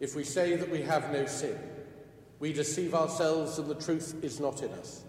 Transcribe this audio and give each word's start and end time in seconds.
If 0.00 0.16
we 0.16 0.24
say 0.24 0.56
that 0.56 0.70
we 0.70 0.80
have 0.82 1.12
no 1.12 1.26
sin, 1.26 1.58
we 2.38 2.54
deceive 2.54 2.94
ourselves 2.94 3.58
and 3.58 3.68
the 3.68 3.74
truth 3.74 4.16
is 4.22 4.40
not 4.40 4.62
in 4.62 4.70
us. 4.72 5.04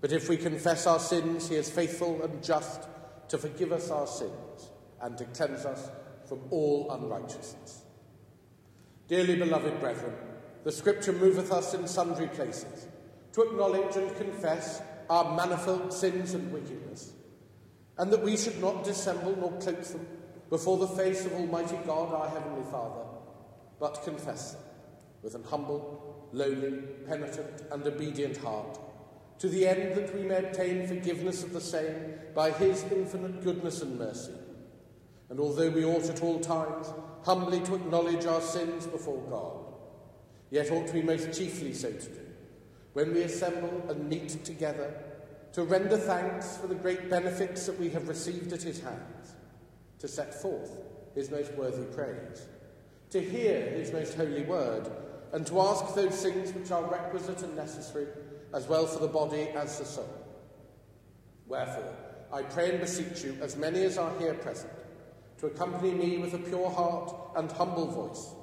But 0.00 0.12
if 0.12 0.28
we 0.28 0.38
confess 0.38 0.86
our 0.86 0.98
sins, 0.98 1.48
he 1.48 1.56
is 1.56 1.70
faithful 1.70 2.22
and 2.22 2.42
just 2.42 2.88
to 3.28 3.36
forgive 3.36 3.70
us 3.70 3.90
our 3.90 4.06
sins 4.06 4.70
and 5.02 5.16
to 5.18 5.24
cleanse 5.26 5.66
us 5.66 5.90
from 6.26 6.40
all 6.50 6.90
unrighteousness. 6.90 7.82
Dearly 9.08 9.36
beloved 9.36 9.78
brethren, 9.80 10.14
the 10.64 10.72
Scripture 10.72 11.12
moveth 11.12 11.52
us 11.52 11.74
in 11.74 11.86
sundry 11.86 12.28
places 12.28 12.88
to 13.32 13.42
acknowledge 13.42 13.96
and 13.96 14.16
confess 14.16 14.82
our 15.10 15.36
manifold 15.36 15.92
sins 15.92 16.34
and 16.34 16.52
wickedness, 16.52 17.12
and 17.96 18.10
that 18.10 18.22
we 18.22 18.36
should 18.36 18.60
not 18.60 18.84
dissemble 18.84 19.36
nor 19.36 19.52
cloak 19.60 19.82
them 19.84 20.06
before 20.50 20.78
the 20.78 20.88
face 20.88 21.24
of 21.24 21.32
Almighty 21.32 21.78
God, 21.86 22.12
our 22.12 22.28
Heavenly 22.28 22.70
Father, 22.70 23.04
but 23.78 24.02
confess 24.04 24.52
them 24.52 24.62
with 25.22 25.34
an 25.34 25.44
humble, 25.44 26.28
lowly, 26.32 26.82
penitent, 27.06 27.62
and 27.70 27.86
obedient 27.86 28.36
heart, 28.38 28.78
to 29.38 29.48
the 29.48 29.66
end 29.66 29.94
that 29.96 30.14
we 30.14 30.22
may 30.22 30.38
obtain 30.38 30.86
forgiveness 30.86 31.42
of 31.42 31.52
the 31.52 31.60
same 31.60 32.14
by 32.34 32.50
His 32.50 32.84
infinite 32.84 33.42
goodness 33.42 33.82
and 33.82 33.98
mercy. 33.98 34.32
And 35.30 35.38
although 35.38 35.70
we 35.70 35.84
ought 35.84 36.08
at 36.08 36.22
all 36.22 36.40
times 36.40 36.92
humbly 37.24 37.60
to 37.60 37.74
acknowledge 37.74 38.26
our 38.26 38.40
sins 38.40 38.86
before 38.86 39.22
God, 39.28 39.64
yet 40.50 40.70
ought 40.70 40.92
we 40.92 41.02
most 41.02 41.38
chiefly 41.38 41.74
so 41.74 41.92
to 41.92 42.08
do 42.08 42.20
when 42.94 43.12
we 43.12 43.22
assemble 43.22 43.84
and 43.90 44.08
meet 44.08 44.44
together 44.44 44.92
to 45.52 45.62
render 45.62 45.96
thanks 45.96 46.56
for 46.56 46.66
the 46.66 46.74
great 46.74 47.08
benefits 47.08 47.66
that 47.66 47.78
we 47.78 47.88
have 47.90 48.08
received 48.08 48.52
at 48.52 48.62
his 48.62 48.80
hands, 48.80 49.34
to 49.98 50.08
set 50.08 50.34
forth 50.34 50.70
his 51.14 51.30
most 51.30 51.52
worthy 51.52 51.84
praise, 51.94 52.48
to 53.10 53.20
hear 53.20 53.60
his 53.70 53.92
most 53.92 54.14
holy 54.14 54.42
word, 54.42 54.90
and 55.32 55.46
to 55.46 55.60
ask 55.60 55.94
those 55.94 56.22
things 56.22 56.52
which 56.52 56.70
are 56.70 56.84
requisite 56.84 57.42
and 57.42 57.56
necessary, 57.56 58.06
as 58.54 58.66
well 58.66 58.86
for 58.86 59.00
the 59.00 59.08
body 59.08 59.48
as 59.54 59.78
the 59.78 59.84
soul. 59.84 60.08
Wherefore, 61.46 61.94
I 62.32 62.42
pray 62.42 62.70
and 62.70 62.80
beseech 62.80 63.24
you, 63.24 63.36
as 63.40 63.56
many 63.56 63.82
as 63.84 63.98
are 63.98 64.16
here 64.18 64.34
present, 64.34 64.72
to 65.38 65.46
accompany 65.46 65.92
me 65.92 66.18
with 66.18 66.34
a 66.34 66.38
pure 66.38 66.70
heart 66.70 67.14
and 67.36 67.50
humble 67.52 67.86
voice 67.86 68.34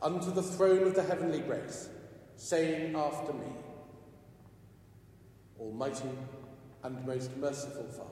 unto 0.00 0.30
the 0.30 0.42
throne 0.42 0.84
of 0.84 0.94
the 0.94 1.02
heavenly 1.02 1.40
grace, 1.40 1.88
saying 2.36 2.94
after 2.94 3.32
me, 3.32 3.52
Almighty 5.58 6.08
and 6.82 7.06
most 7.06 7.34
merciful 7.36 7.84
Father, 7.84 8.10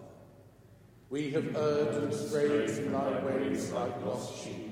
we 1.10 1.30
have 1.30 1.54
erred 1.54 1.94
and 2.02 2.14
strayed 2.14 2.70
from 2.70 2.92
thy 2.92 3.24
ways 3.24 3.70
like 3.72 4.04
lost 4.04 4.42
sheep. 4.42 4.71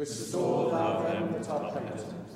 Restore 0.00 0.70
thou 0.70 1.02
them 1.02 1.34
that 1.34 1.50
are 1.50 1.72
penitent, 1.72 2.32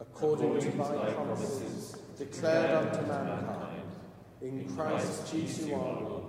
according 0.00 0.58
to 0.58 0.70
thy 0.70 1.12
promises 1.12 1.98
declared 2.16 2.70
unto 2.70 3.06
mankind, 3.06 3.82
in 4.40 4.74
Christ 4.74 5.30
Jesus 5.30 5.70
our 5.70 6.00
Lord. 6.00 6.24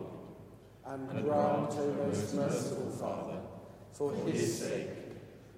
And 0.86 1.24
grant, 1.24 1.72
O 1.80 1.94
most 2.06 2.36
merciful 2.36 2.92
Father, 2.92 3.40
for 3.94 4.14
his 4.26 4.60
sake, 4.60 4.90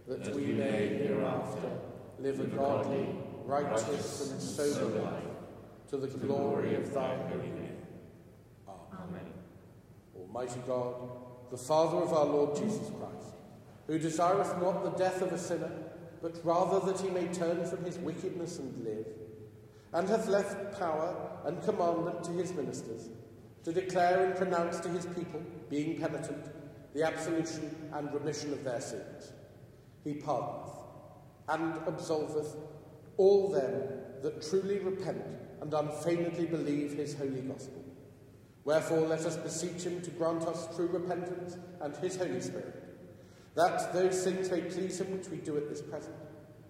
that 0.07 0.35
we 0.35 0.53
may 0.53 0.89
hereafter 0.89 1.67
live 2.19 2.39
a 2.39 2.43
godly, 2.43 3.07
righteous, 3.43 4.29
and 4.29 4.39
sober 4.39 5.01
life, 5.01 5.23
to 5.89 5.97
the 5.97 6.09
glory 6.09 6.75
of 6.75 6.93
thy 6.93 7.15
holy 7.15 7.49
name. 7.49 7.81
Amen. 8.67 9.33
Almighty 10.15 10.59
God, 10.67 10.93
the 11.49 11.57
Father 11.57 11.97
of 11.97 12.13
our 12.13 12.25
Lord 12.25 12.55
Jesus 12.55 12.91
Christ, 12.99 13.16
who 13.87 13.97
desireth 13.97 14.59
not 14.61 14.83
the 14.83 14.91
death 14.91 15.21
of 15.21 15.31
a 15.31 15.37
sinner, 15.37 15.71
but 16.21 16.39
rather 16.43 16.85
that 16.85 16.99
he 16.99 17.09
may 17.09 17.27
turn 17.27 17.65
from 17.65 17.83
his 17.83 17.97
wickedness 17.97 18.59
and 18.59 18.83
live, 18.83 19.07
and 19.93 20.07
hath 20.09 20.27
left 20.27 20.77
power 20.77 21.15
and 21.45 21.63
commandment 21.63 22.23
to 22.23 22.31
his 22.31 22.53
ministers, 22.53 23.09
to 23.63 23.71
declare 23.71 24.25
and 24.25 24.35
pronounce 24.35 24.79
to 24.79 24.89
his 24.89 25.05
people, 25.07 25.41
being 25.69 25.99
penitent, 25.99 26.45
the 26.93 27.03
absolution 27.03 27.89
and 27.93 28.13
remission 28.13 28.51
of 28.53 28.63
their 28.63 28.81
sins. 28.81 29.31
He 30.03 30.13
pardoneth 30.13 30.71
and 31.49 31.73
absolveth 31.85 32.55
all 33.17 33.49
them 33.49 33.83
that 34.21 34.47
truly 34.49 34.79
repent 34.79 35.23
and 35.61 35.73
unfeignedly 35.73 36.45
believe 36.45 36.93
his 36.93 37.15
holy 37.15 37.41
gospel. 37.41 37.83
Wherefore 38.63 39.07
let 39.07 39.25
us 39.25 39.37
beseech 39.37 39.83
him 39.83 40.01
to 40.01 40.11
grant 40.11 40.43
us 40.43 40.75
true 40.75 40.87
repentance 40.87 41.57
and 41.81 41.95
his 41.97 42.17
Holy 42.17 42.41
Spirit, 42.41 42.86
that 43.57 43.91
those 43.91 44.23
things 44.23 44.51
may 44.51 44.61
please 44.61 45.01
him 45.01 45.11
which 45.17 45.29
we 45.29 45.37
do 45.37 45.57
at 45.57 45.67
this 45.67 45.81
present, 45.81 46.15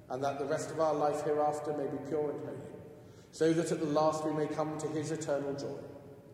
and 0.09 0.23
that 0.23 0.39
the 0.39 0.45
rest 0.45 0.71
of 0.71 0.79
our 0.79 0.95
life 0.95 1.21
hereafter 1.23 1.73
may 1.73 1.85
be 1.85 1.97
pure 2.07 2.31
and 2.31 2.39
holy, 2.45 2.57
so 3.31 3.51
that 3.51 3.71
at 3.71 3.79
the 3.81 3.85
last 3.85 4.25
we 4.25 4.31
may 4.31 4.47
come 4.47 4.77
to 4.79 4.87
his 4.87 5.11
eternal 5.11 5.53
joy, 5.53 5.77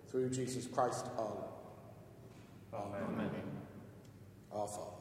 through 0.09 0.30
Jesus 0.30 0.68
Christ 0.68 1.08
our 1.18 1.25
Lord. 1.25 1.53
Amen. 2.72 3.02
Amen. 3.09 3.31
Our 4.53 4.68
Father, 4.68 4.92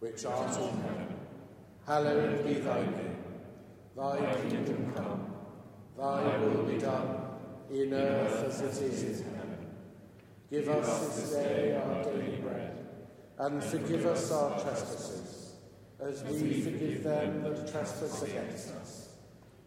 which 0.00 0.24
art 0.24 0.56
in 0.56 0.80
heaven, 0.82 1.14
hallowed 1.86 2.44
be 2.44 2.54
thy 2.54 2.80
name. 2.80 3.16
Thy 3.96 4.34
kingdom 4.40 4.92
come, 4.96 5.34
thy 5.96 6.36
will 6.38 6.64
be 6.64 6.78
done, 6.78 7.16
in 7.70 7.94
earth 7.94 8.44
as 8.44 8.60
it 8.80 8.92
is 8.92 9.20
in 9.20 9.34
heaven. 9.36 9.66
Give 10.50 10.68
us 10.68 11.16
this 11.16 11.30
day 11.30 11.80
our 11.80 12.02
daily 12.02 12.38
bread, 12.38 12.57
and 13.38 13.62
forgive 13.62 14.04
us 14.06 14.32
our 14.32 14.60
trespasses, 14.60 15.52
as 16.00 16.22
we 16.24 16.60
forgive 16.60 17.04
them 17.04 17.42
that 17.42 17.70
trespass 17.70 18.22
against 18.22 18.70
us. 18.74 19.08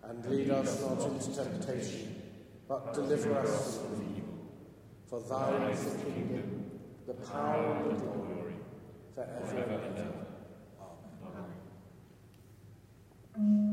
And 0.03 0.25
lead 0.25 0.49
us 0.49 0.81
not 0.81 0.99
into 1.07 1.33
temptation, 1.33 2.21
but 2.67 2.93
deliver 2.93 3.33
us 3.35 3.77
from 3.77 4.15
evil. 4.17 4.49
For 5.07 5.21
thine 5.21 5.71
is 5.71 5.85
the 5.85 6.03
kingdom, 6.03 6.71
the 7.07 7.13
power, 7.13 7.75
and 7.75 7.91
the 7.91 7.95
glory, 7.95 8.55
forever 9.15 9.81
and 9.85 9.97
ever. 9.97 10.25
O 13.37 13.70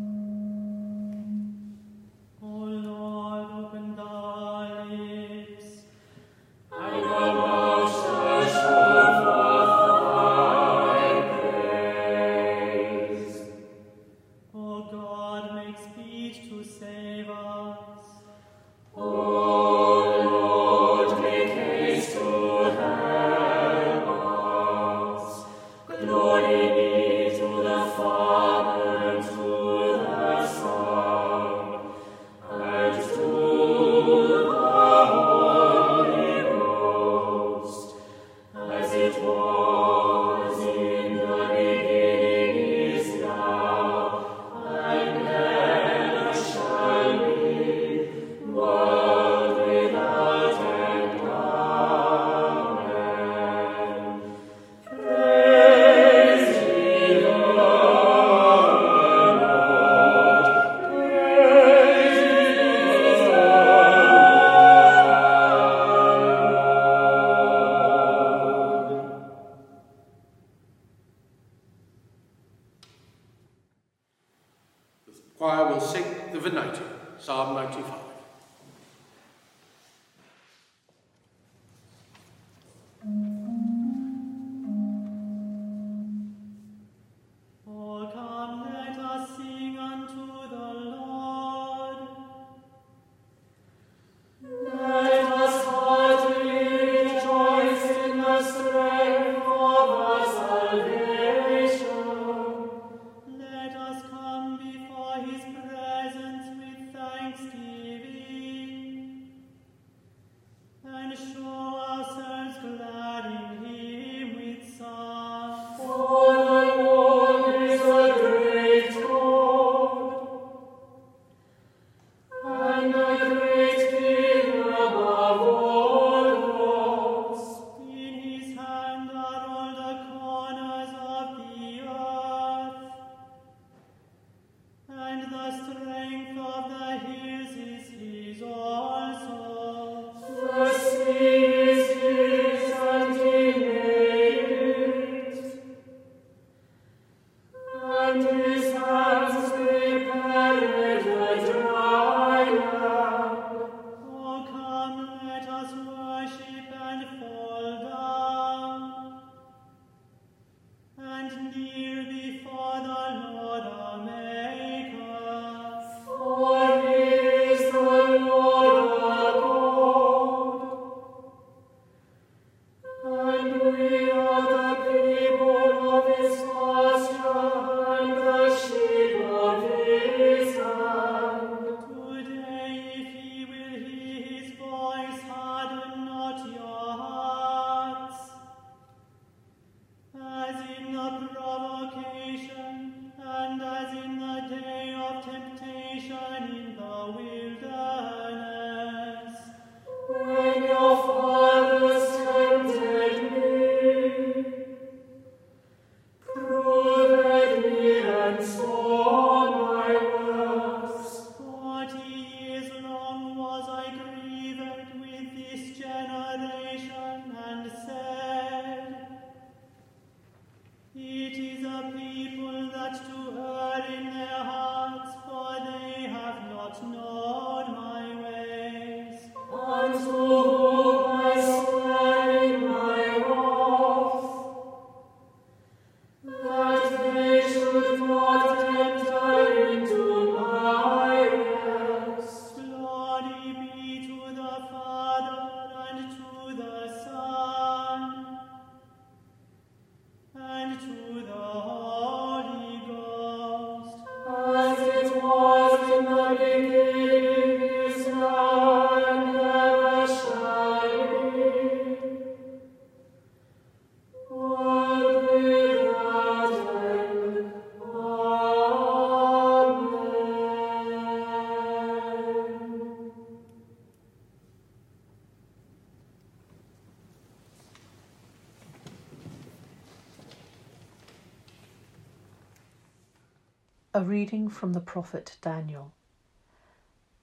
A 283.99 284.05
reading 284.05 284.49
from 284.49 284.75
the 284.75 284.81
prophet 284.81 285.37
Daniel. 285.43 285.91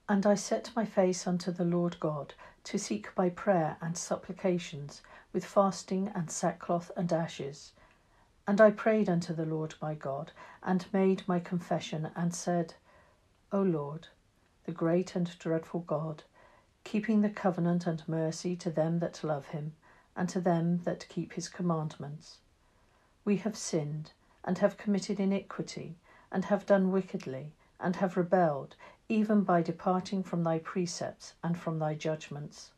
And 0.09 0.25
I 0.25 0.35
set 0.35 0.75
my 0.75 0.83
face 0.83 1.25
unto 1.25 1.49
the 1.49 1.63
Lord 1.63 1.97
God 2.01 2.33
to 2.65 2.77
seek 2.77 3.15
by 3.15 3.29
prayer 3.29 3.77
and 3.79 3.97
supplications 3.97 5.01
with 5.31 5.45
fasting 5.45 6.11
and 6.13 6.29
sackcloth 6.29 6.91
and 6.97 7.13
ashes. 7.13 7.71
And 8.45 8.59
I 8.59 8.71
prayed 8.71 9.07
unto 9.07 9.33
the 9.33 9.45
Lord 9.45 9.75
my 9.81 9.93
God 9.93 10.33
and 10.61 10.85
made 10.91 11.25
my 11.29 11.39
confession 11.39 12.11
and 12.13 12.35
said, 12.35 12.73
O 13.53 13.61
Lord, 13.61 14.09
the 14.65 14.73
great 14.73 15.15
and 15.15 15.33
dreadful 15.39 15.79
God, 15.79 16.23
keeping 16.83 17.21
the 17.21 17.29
covenant 17.29 17.87
and 17.87 18.03
mercy 18.05 18.53
to 18.57 18.69
them 18.69 18.99
that 18.99 19.23
love 19.23 19.45
him 19.45 19.75
and 20.13 20.27
to 20.27 20.41
them 20.41 20.79
that 20.79 21.07
keep 21.07 21.31
his 21.31 21.47
commandments. 21.47 22.39
We 23.23 23.37
have 23.37 23.55
sinned 23.55 24.11
and 24.43 24.57
have 24.57 24.75
committed 24.75 25.21
iniquity 25.21 25.95
and 26.35 26.43
have 26.43 26.65
done 26.65 26.91
wickedly, 26.91 27.53
and 27.79 27.95
have 27.95 28.17
rebelled, 28.17 28.75
even 29.07 29.41
by 29.41 29.61
departing 29.61 30.21
from 30.21 30.43
thy 30.43 30.59
precepts 30.59 31.33
and 31.41 31.57
from 31.57 31.79
thy 31.79 31.93
judgments. 31.95 32.71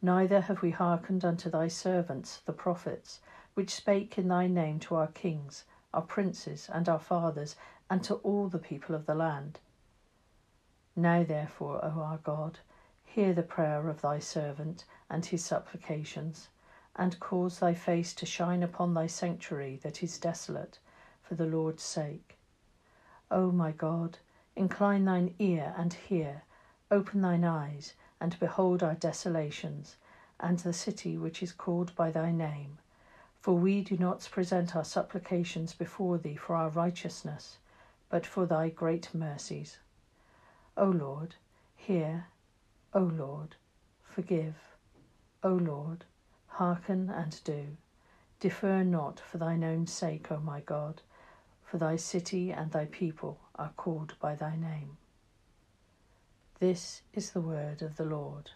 Neither 0.00 0.42
have 0.42 0.62
we 0.62 0.70
hearkened 0.70 1.24
unto 1.24 1.50
thy 1.50 1.66
servants, 1.66 2.40
the 2.46 2.52
prophets, 2.52 3.18
which 3.54 3.74
spake 3.74 4.16
in 4.16 4.28
thy 4.28 4.46
name 4.46 4.78
to 4.78 4.94
our 4.94 5.08
kings, 5.08 5.64
our 5.92 6.02
princes, 6.02 6.70
and 6.72 6.88
our 6.88 7.00
fathers, 7.00 7.56
and 7.90 8.04
to 8.04 8.14
all 8.16 8.46
the 8.46 8.60
people 8.60 8.94
of 8.94 9.06
the 9.06 9.16
land. 9.16 9.58
Now, 10.94 11.24
therefore, 11.24 11.84
O 11.84 12.00
our 12.00 12.18
God, 12.18 12.60
hear 13.02 13.34
the 13.34 13.42
prayer 13.42 13.88
of 13.88 14.02
thy 14.02 14.20
servant 14.20 14.84
and 15.10 15.26
his 15.26 15.44
supplications, 15.44 16.48
and 16.94 17.18
cause 17.18 17.58
thy 17.58 17.74
face 17.74 18.14
to 18.14 18.24
shine 18.24 18.62
upon 18.62 18.94
thy 18.94 19.08
sanctuary 19.08 19.80
that 19.82 20.00
is 20.00 20.16
desolate, 20.16 20.78
for 21.24 21.34
the 21.34 21.46
Lord's 21.46 21.82
sake. 21.82 22.35
O 23.28 23.50
my 23.50 23.72
God, 23.72 24.18
incline 24.54 25.04
thine 25.04 25.34
ear 25.40 25.74
and 25.76 25.92
hear, 25.92 26.42
open 26.92 27.22
thine 27.22 27.42
eyes 27.42 27.94
and 28.20 28.38
behold 28.38 28.84
our 28.84 28.94
desolations, 28.94 29.96
and 30.38 30.60
the 30.60 30.72
city 30.72 31.18
which 31.18 31.42
is 31.42 31.52
called 31.52 31.94
by 31.96 32.12
thy 32.12 32.30
name. 32.30 32.78
For 33.40 33.54
we 33.54 33.82
do 33.82 33.96
not 33.96 34.28
present 34.30 34.76
our 34.76 34.84
supplications 34.84 35.74
before 35.74 36.18
thee 36.18 36.36
for 36.36 36.54
our 36.54 36.68
righteousness, 36.68 37.58
but 38.08 38.24
for 38.24 38.46
thy 38.46 38.68
great 38.68 39.12
mercies. 39.12 39.78
O 40.76 40.84
Lord, 40.86 41.34
hear. 41.74 42.28
O 42.94 43.00
Lord, 43.00 43.56
forgive. 44.02 44.76
O 45.42 45.50
Lord, 45.50 46.04
hearken 46.46 47.10
and 47.10 47.42
do. 47.42 47.76
Defer 48.38 48.84
not 48.84 49.18
for 49.18 49.38
thine 49.38 49.64
own 49.64 49.88
sake, 49.88 50.30
O 50.30 50.38
my 50.38 50.60
God 50.60 51.02
for 51.66 51.78
thy 51.78 51.96
city 51.96 52.50
and 52.52 52.70
thy 52.70 52.86
people 52.86 53.38
are 53.56 53.72
called 53.76 54.14
by 54.20 54.34
thy 54.34 54.56
name. 54.56 54.96
This 56.60 57.02
is 57.12 57.32
the 57.32 57.40
word 57.40 57.82
of 57.82 57.96
the 57.96 58.04
Lord. 58.04 58.52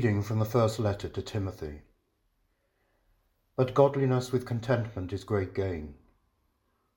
Reading 0.00 0.22
from 0.22 0.38
the 0.38 0.46
first 0.46 0.78
letter 0.78 1.10
to 1.10 1.20
Timothy. 1.20 1.82
But 3.54 3.74
godliness 3.74 4.32
with 4.32 4.46
contentment 4.46 5.12
is 5.12 5.24
great 5.24 5.54
gain. 5.54 5.94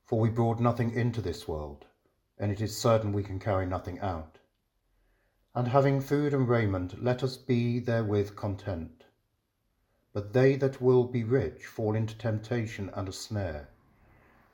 For 0.06 0.18
we 0.18 0.30
brought 0.30 0.58
nothing 0.58 0.90
into 0.90 1.20
this 1.20 1.46
world, 1.46 1.84
and 2.38 2.50
it 2.50 2.62
is 2.62 2.74
certain 2.74 3.12
we 3.12 3.22
can 3.22 3.38
carry 3.38 3.66
nothing 3.66 4.00
out. 4.00 4.38
And 5.54 5.68
having 5.68 6.00
food 6.00 6.32
and 6.32 6.48
raiment, 6.48 7.04
let 7.04 7.22
us 7.22 7.36
be 7.36 7.78
therewith 7.78 8.36
content. 8.36 9.04
But 10.14 10.32
they 10.32 10.56
that 10.56 10.80
will 10.80 11.04
be 11.04 11.24
rich 11.24 11.66
fall 11.66 11.94
into 11.94 12.16
temptation 12.16 12.90
and 12.94 13.06
a 13.06 13.12
snare, 13.12 13.68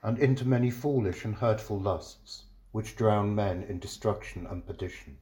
and 0.03 0.19
into 0.19 0.45
many 0.45 0.73
foolish 0.73 1.25
and 1.25 1.37
hurtful 1.37 1.79
lusts, 1.79 2.47
which 2.73 2.97
drown 2.97 3.33
men 3.33 3.63
in 3.63 3.79
destruction 3.79 4.45
and 4.45 4.67
perdition. 4.67 5.19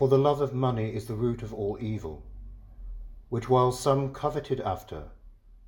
For 0.00 0.08
the 0.08 0.16
love 0.16 0.40
of 0.40 0.54
money 0.54 0.94
is 0.94 1.04
the 1.04 1.14
root 1.14 1.42
of 1.42 1.52
all 1.52 1.76
evil, 1.78 2.22
which 3.28 3.50
while 3.50 3.70
some 3.70 4.14
coveted 4.14 4.58
after, 4.58 5.10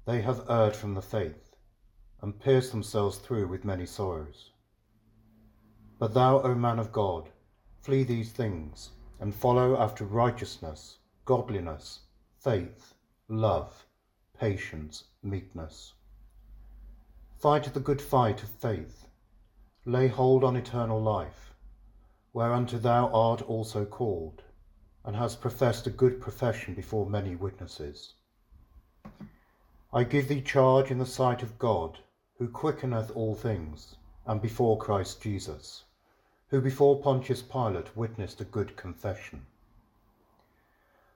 they 0.07 0.23
have 0.23 0.49
erred 0.49 0.75
from 0.75 0.95
the 0.95 1.03
faith, 1.03 1.55
and 2.23 2.41
pierced 2.41 2.71
themselves 2.71 3.19
through 3.19 3.49
with 3.49 3.67
many 3.67 3.85
sorrows. 3.85 4.53
But 5.99 6.15
thou, 6.15 6.41
O 6.41 6.55
man 6.55 6.79
of 6.79 6.93
God, 6.93 7.29
flee 7.83 8.05
these 8.05 8.33
things, 8.33 8.93
and 9.21 9.35
follow 9.35 9.77
after 9.79 10.07
righteousness, 10.07 10.97
godliness, 11.27 12.01
faith, 12.39 12.95
love, 13.29 13.85
patience, 14.33 15.05
meekness. 15.23 15.93
Fight 17.37 17.65
the 17.65 17.81
good 17.81 18.01
fight 18.01 18.43
of 18.43 18.49
faith, 18.49 19.07
lay 19.85 20.09
hold 20.09 20.43
on 20.43 20.57
eternal 20.57 21.03
life 21.03 21.52
whereunto 22.33 22.79
thou 22.79 23.09
art 23.13 23.43
also 23.43 23.85
called, 23.85 24.43
and 25.05 25.17
hast 25.17 25.41
professed 25.41 25.87
a 25.87 25.91
good 25.91 26.21
profession 26.21 26.75
before 26.75 27.09
many 27.09 27.37
witnesses. 27.37 28.15
I 29.93 30.05
give 30.05 30.29
thee 30.29 30.41
charge 30.41 30.91
in 30.91 30.99
the 30.99 31.05
sight 31.05 31.43
of 31.43 31.59
God, 31.59 31.99
who 32.39 32.49
quickeneth 32.49 33.11
all 33.15 33.35
things, 33.35 33.97
and 34.25 34.41
before 34.41 34.79
Christ 34.79 35.21
Jesus, 35.21 35.85
who 36.49 36.61
before 36.61 37.03
Pontius 37.03 37.43
Pilate 37.43 37.95
witnessed 37.97 38.41
a 38.41 38.45
good 38.45 38.77
confession, 38.77 39.45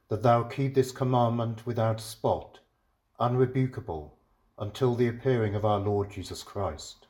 that 0.08 0.22
thou 0.22 0.42
keep 0.42 0.74
this 0.74 0.92
commandment 0.92 1.66
without 1.66 2.00
spot, 2.00 2.58
unrebukable, 3.18 4.10
until 4.58 4.94
the 4.94 5.08
appearing 5.08 5.54
of 5.54 5.64
our 5.64 5.78
Lord 5.78 6.10
Jesus 6.10 6.42
Christ, 6.42 7.06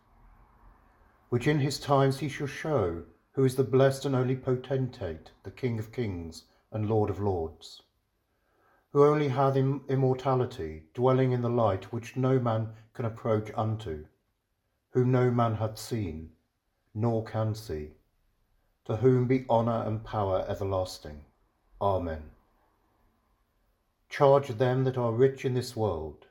which 1.28 1.46
in 1.48 1.58
his 1.58 1.80
times 1.80 2.20
he 2.20 2.28
shall 2.28 2.46
show 2.46 3.02
who 3.36 3.44
is 3.44 3.54
the 3.56 3.62
blessed 3.62 4.06
and 4.06 4.16
only 4.16 4.34
potentate, 4.34 5.30
the 5.42 5.50
King 5.50 5.78
of 5.78 5.92
kings 5.92 6.44
and 6.72 6.88
Lord 6.88 7.10
of 7.10 7.20
lords, 7.20 7.82
who 8.94 9.04
only 9.04 9.28
hath 9.28 9.56
Im- 9.56 9.84
immortality, 9.90 10.84
dwelling 10.94 11.32
in 11.32 11.42
the 11.42 11.50
light 11.50 11.92
which 11.92 12.16
no 12.16 12.40
man 12.40 12.70
can 12.94 13.04
approach 13.04 13.50
unto, 13.54 14.06
whom 14.92 15.12
no 15.12 15.30
man 15.30 15.56
hath 15.56 15.76
seen, 15.76 16.30
nor 16.94 17.22
can 17.24 17.54
see, 17.54 17.90
to 18.86 18.96
whom 18.96 19.26
be 19.26 19.44
honour 19.50 19.84
and 19.86 20.02
power 20.02 20.46
everlasting. 20.48 21.22
Amen. 21.78 22.30
Charge 24.08 24.48
them 24.48 24.82
that 24.84 24.96
are 24.96 25.12
rich 25.12 25.44
in 25.44 25.52
this 25.52 25.76
world, 25.76 26.24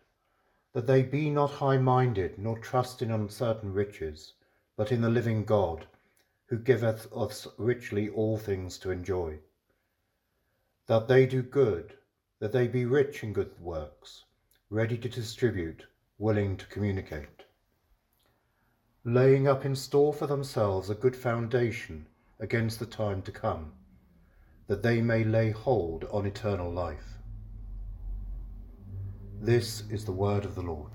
that 0.74 0.88
they 0.88 1.04
be 1.04 1.30
not 1.30 1.52
high 1.52 1.78
minded, 1.78 2.39
nor 2.39 2.58
trust 2.58 3.04
in 3.04 3.12
uncertain 3.12 3.72
riches, 3.74 4.34
but 4.76 4.91
in 4.91 5.02
the 5.02 5.10
living 5.10 5.46
God 5.46 5.86
who 6.47 6.58
giveth 6.58 7.12
us 7.15 7.47
richly 7.58 8.10
all 8.10 8.38
things 8.38 8.77
to 8.77 8.91
enjoy. 8.91 9.39
That 10.88 11.08
they 11.08 11.25
do 11.25 11.41
good, 11.41 11.93
that 12.39 12.51
they 12.51 12.67
be 12.67 12.86
rich 12.86 13.23
in 13.23 13.34
good 13.34 13.51
works, 13.60 14.25
ready 14.69 14.97
to 14.97 15.10
distribute, 15.10 15.84
willing 16.17 16.58
to 16.58 16.65
communicate. 16.67 17.43
Laying 19.03 19.47
up 19.47 19.65
in 19.65 19.75
store 19.75 20.13
for 20.13 20.27
themselves 20.27 20.89
a 20.89 20.95
good 20.95 21.15
foundation 21.15 22.08
against 22.39 22.79
the 22.79 22.86
time 22.86 23.21
to 23.23 23.31
come, 23.31 23.71
that 24.67 24.84
they 24.84 25.01
may 25.01 25.23
lay 25.23 25.51
hold 25.51 26.05
on 26.05 26.25
eternal 26.25 26.71
life. 26.71 27.17
This 29.41 29.84
is 29.89 30.05
the 30.05 30.12
word 30.12 30.45
of 30.45 30.55
the 30.55 30.62
Lord. 30.62 30.94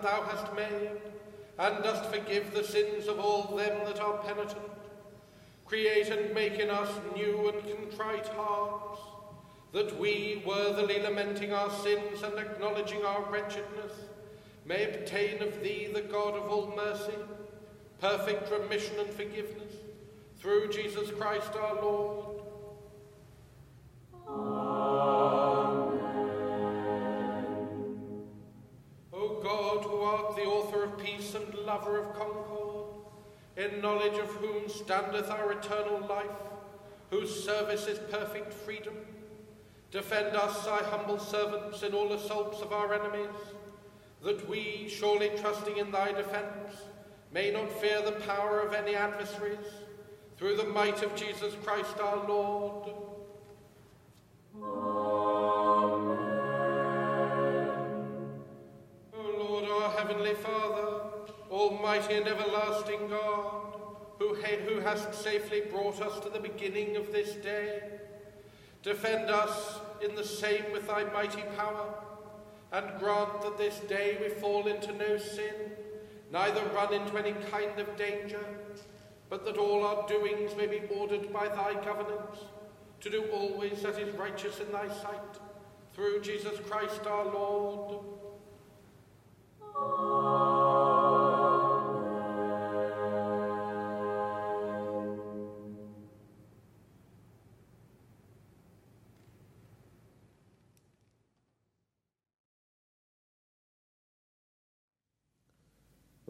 that 0.00 0.10
thou 0.10 0.22
hast 0.22 0.54
made, 0.54 0.90
and 1.58 1.82
dost 1.82 2.06
forgive 2.06 2.52
the 2.54 2.64
sins 2.64 3.06
of 3.06 3.18
all 3.18 3.56
them 3.56 3.84
that 3.84 4.00
are 4.00 4.18
penitent, 4.18 4.58
create 5.66 6.08
and 6.08 6.34
make 6.34 6.58
in 6.58 6.70
us 6.70 6.88
new 7.14 7.48
and 7.48 7.62
contrite 7.62 8.26
hearts, 8.28 9.00
that 9.72 9.98
we, 10.00 10.42
worthily 10.46 11.00
lamenting 11.00 11.52
our 11.52 11.70
sins 11.70 12.22
and 12.22 12.38
acknowledging 12.38 13.04
our 13.04 13.22
wretchedness, 13.30 13.92
may 14.64 14.84
obtain 14.84 15.42
of 15.42 15.62
thee, 15.62 15.88
the 15.92 16.02
God 16.02 16.34
of 16.34 16.50
all 16.50 16.72
mercy, 16.74 17.18
perfect 18.00 18.50
remission 18.50 18.98
and 18.98 19.10
forgiveness, 19.10 19.74
through 20.38 20.72
Jesus 20.72 21.10
Christ 21.18 21.52
our 21.60 21.74
Lord. 21.82 22.19
In 33.72 33.80
knowledge 33.80 34.18
of 34.18 34.28
whom 34.36 34.68
standeth 34.68 35.30
our 35.30 35.52
eternal 35.52 36.06
life, 36.08 36.26
whose 37.10 37.44
service 37.44 37.86
is 37.86 37.98
perfect 38.10 38.52
freedom, 38.52 38.94
defend 39.90 40.36
us, 40.36 40.64
thy 40.64 40.78
humble 40.78 41.18
servants, 41.18 41.82
in 41.82 41.92
all 41.92 42.12
assaults 42.12 42.60
of 42.60 42.72
our 42.72 42.94
enemies, 42.94 43.34
that 44.22 44.48
we, 44.48 44.88
surely 44.88 45.30
trusting 45.40 45.78
in 45.78 45.90
thy 45.90 46.12
defence, 46.12 46.76
may 47.32 47.50
not 47.50 47.70
fear 47.80 48.02
the 48.02 48.12
power 48.12 48.60
of 48.60 48.74
any 48.74 48.94
adversaries, 48.94 49.58
through 50.36 50.56
the 50.56 50.64
might 50.64 51.02
of 51.02 51.14
Jesus 51.14 51.54
Christ 51.62 51.98
our 52.00 52.26
Lord. 52.28 52.90
O 54.62 54.89
almighty 61.80 62.14
and 62.14 62.28
everlasting 62.28 63.08
God, 63.08 63.74
who, 64.18 64.34
who 64.34 64.80
hast 64.80 65.14
safely 65.14 65.62
brought 65.62 66.02
us 66.02 66.20
to 66.20 66.28
the 66.28 66.38
beginning 66.38 66.94
of 66.96 67.10
this 67.10 67.32
day, 67.36 67.82
defend 68.82 69.30
us 69.30 69.80
in 70.04 70.14
the 70.14 70.24
same 70.24 70.64
with 70.72 70.86
thy 70.86 71.04
mighty 71.04 71.40
power, 71.56 71.94
and 72.72 72.98
grant 72.98 73.40
that 73.40 73.56
this 73.56 73.78
day 73.88 74.18
we 74.20 74.28
fall 74.28 74.66
into 74.66 74.92
no 74.92 75.16
sin, 75.16 75.54
neither 76.30 76.60
run 76.74 76.92
into 76.92 77.16
any 77.16 77.32
kind 77.50 77.78
of 77.78 77.96
danger, 77.96 78.44
but 79.30 79.46
that 79.46 79.56
all 79.56 79.82
our 79.82 80.06
doings 80.06 80.54
may 80.58 80.66
be 80.66 80.82
ordered 80.94 81.32
by 81.32 81.48
thy 81.48 81.72
governance, 81.82 82.40
to 83.00 83.08
do 83.08 83.24
always 83.32 83.80
that 83.80 83.98
is 83.98 84.14
righteous 84.16 84.60
in 84.60 84.70
thy 84.70 84.86
sight, 84.88 85.40
through 85.94 86.20
Jesus 86.20 86.58
Christ 86.68 87.06
our 87.06 87.24
Lord. 87.24 88.04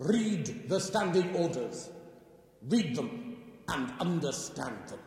Read 0.00 0.66
the 0.66 0.80
standing 0.80 1.36
orders. 1.36 1.90
Read 2.66 2.96
them 2.96 3.36
and 3.68 3.92
understand 4.00 4.88
them. 4.88 4.98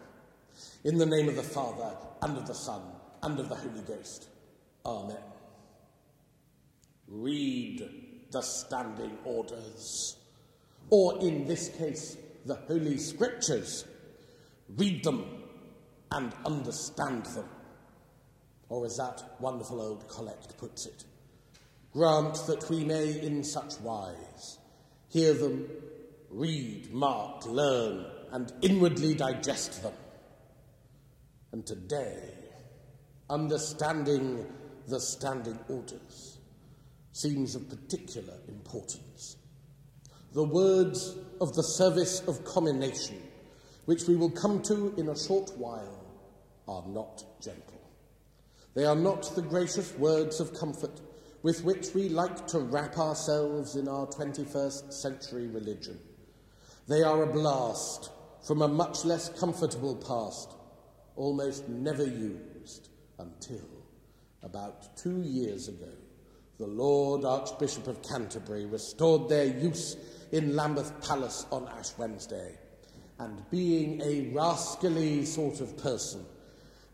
In 0.83 0.99
the 0.99 1.05
name 1.07 1.29
of 1.29 1.35
the 1.35 1.41
Father, 1.41 1.97
and 2.21 2.37
of 2.37 2.45
the 2.45 2.53
Son, 2.53 2.79
and 3.23 3.39
of 3.39 3.49
the 3.49 3.55
Holy 3.55 3.81
Ghost. 3.81 4.27
Amen. 4.85 5.17
Read 7.07 7.89
the 8.29 8.41
standing 8.41 9.17
orders. 9.25 10.15
Or 10.91 11.19
in 11.21 11.47
this 11.47 11.69
case, 11.69 12.15
the 12.45 12.55
Holy 12.67 12.99
Scriptures. 12.99 13.85
Read 14.77 15.03
them 15.03 15.25
and 16.11 16.31
understand 16.45 17.25
them. 17.25 17.49
Or 18.69 18.85
as 18.85 18.97
that 18.97 19.23
wonderful 19.39 19.81
old 19.81 20.07
collect 20.07 20.55
puts 20.59 20.85
it, 20.85 21.03
grant 21.91 22.35
that 22.45 22.69
we 22.69 22.83
may 22.83 23.19
in 23.21 23.43
such 23.43 23.79
wise 23.79 24.59
hear 25.13 25.33
them, 25.35 25.69
read, 26.31 26.91
mark, 26.91 27.45
learn, 27.45 28.03
and 28.31 28.51
inwardly 28.63 29.13
digest 29.13 29.83
them. 29.83 29.93
And 31.51 31.63
today, 31.67 32.33
understanding 33.29 34.47
the 34.87 34.99
standing 34.99 35.59
orders 35.69 36.39
seems 37.11 37.53
of 37.53 37.69
particular 37.69 38.33
importance. 38.47 39.37
The 40.33 40.43
words 40.43 41.15
of 41.39 41.53
the 41.53 41.61
service 41.61 42.21
of 42.27 42.43
commination, 42.43 43.21
which 43.85 44.07
we 44.07 44.15
will 44.15 44.31
come 44.31 44.63
to 44.63 44.95
in 44.97 45.09
a 45.09 45.17
short 45.17 45.55
while, 45.59 46.07
are 46.67 46.83
not 46.87 47.23
gentle. 47.39 47.81
They 48.73 48.85
are 48.85 48.95
not 48.95 49.35
the 49.35 49.43
gracious 49.43 49.93
words 49.99 50.39
of 50.39 50.55
comfort 50.55 50.99
with 51.43 51.65
which 51.65 51.93
we 51.93 52.07
like 52.07 52.47
to 52.47 52.59
wrap 52.59 52.97
ourselves 52.97 53.75
in 53.75 53.89
our 53.89 54.07
21st 54.07 54.91
century 54.91 55.47
religion. 55.47 55.99
They 56.87 57.03
are 57.03 57.23
a 57.23 57.27
blast 57.27 58.09
from 58.41 58.61
a 58.61 58.67
much 58.67 59.03
less 59.03 59.27
comfortable 59.39 59.95
past, 59.95 60.53
almost 61.17 61.67
never 61.67 62.05
used 62.05 62.89
until 63.19 63.67
about 64.41 64.95
two 64.97 65.21
years 65.21 65.67
ago. 65.67 65.91
The 66.59 66.67
Lord 66.67 67.25
Archbishop 67.25 67.87
of 67.87 68.01
Canterbury 68.01 68.65
restored 68.65 69.27
their 69.27 69.45
use 69.45 69.97
in 70.31 70.55
Lambeth 70.55 70.93
Palace 71.05 71.45
on 71.51 71.67
Ash 71.77 71.91
Wednesday, 71.97 72.57
and 73.19 73.49
being 73.49 74.01
a 74.01 74.33
rascally 74.33 75.25
sort 75.25 75.59
of 75.59 75.77
person, 75.77 76.25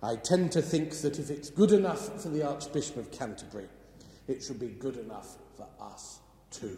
I 0.02 0.16
tend 0.16 0.52
to 0.54 0.62
think 0.62 0.94
that 1.02 1.20
if 1.20 1.30
it's 1.30 1.52
good 1.52 1.72
enough 1.72 2.22
for 2.22 2.30
the 2.30 2.48
Archbishop 2.48 2.98
of 2.98 3.12
Canterbury, 3.12 3.68
it 4.30 4.44
should 4.44 4.60
be 4.60 4.68
good 4.68 4.98
enough 4.98 5.38
for 5.58 5.68
us 5.82 6.20
too. 6.52 6.78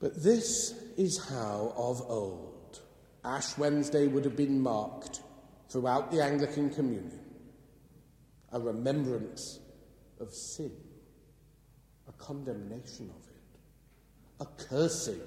But 0.00 0.22
this 0.22 0.74
is 0.96 1.18
how 1.28 1.72
of 1.76 2.02
old 2.10 2.80
Ash 3.24 3.56
Wednesday 3.56 4.06
would 4.06 4.24
have 4.24 4.36
been 4.36 4.60
marked 4.60 5.20
throughout 5.68 6.10
the 6.10 6.22
Anglican 6.22 6.70
Communion 6.70 7.20
a 8.52 8.60
remembrance 8.60 9.58
of 10.20 10.32
sin, 10.32 10.70
a 12.08 12.12
condemnation 12.12 13.10
of 13.10 13.26
it, 13.26 13.60
a 14.40 14.64
cursing 14.68 15.20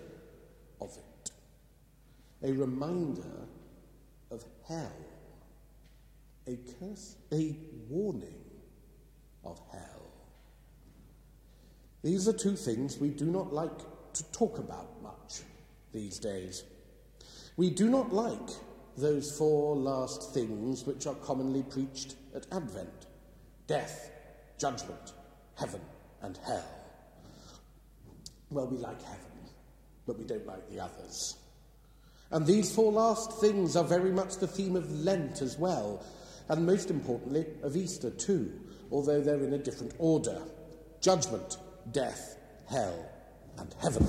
of 0.79 0.97
it, 0.97 1.31
a 2.41 2.53
reminder 2.53 3.47
of 4.31 4.45
hell, 4.65 4.91
a 6.47 6.57
curse, 6.79 7.17
a 7.33 7.53
warning 7.89 8.46
of 9.43 9.61
hell. 9.71 10.07
These 12.03 12.27
are 12.27 12.33
two 12.33 12.55
things 12.55 12.97
we 12.97 13.09
do 13.09 13.25
not 13.25 13.53
like 13.53 13.77
to 14.13 14.23
talk 14.31 14.59
about 14.59 15.01
much 15.01 15.41
these 15.93 16.19
days. 16.19 16.63
We 17.55 17.69
do 17.69 17.89
not 17.89 18.13
like 18.13 18.49
those 18.97 19.35
four 19.37 19.75
last 19.75 20.33
things 20.33 20.85
which 20.85 21.07
are 21.07 21.15
commonly 21.15 21.63
preached 21.63 22.15
at 22.35 22.47
Advent 22.51 23.07
death, 23.67 24.09
judgment, 24.57 25.13
heaven, 25.55 25.81
and 26.21 26.37
hell. 26.45 26.65
Well, 28.49 28.67
we 28.67 28.77
like 28.77 29.01
heaven, 29.01 29.49
but 30.05 30.17
we 30.17 30.23
don't 30.23 30.47
like 30.47 30.69
the 30.69 30.79
others. 30.79 31.35
And 32.31 32.45
these 32.45 32.73
four 32.73 32.91
last 32.91 33.33
things 33.39 33.75
are 33.75 33.83
very 33.83 34.11
much 34.11 34.37
the 34.37 34.47
theme 34.47 34.75
of 34.75 34.89
Lent 34.91 35.41
as 35.41 35.57
well, 35.57 36.03
and 36.47 36.65
most 36.65 36.89
importantly, 36.89 37.45
of 37.61 37.75
Easter 37.75 38.09
too, 38.09 38.51
although 38.91 39.21
they're 39.21 39.43
in 39.43 39.53
a 39.53 39.57
different 39.57 39.93
order 39.99 40.41
judgment, 41.01 41.57
death, 41.91 42.37
hell, 42.67 43.05
and 43.57 43.73
heaven. 43.81 44.05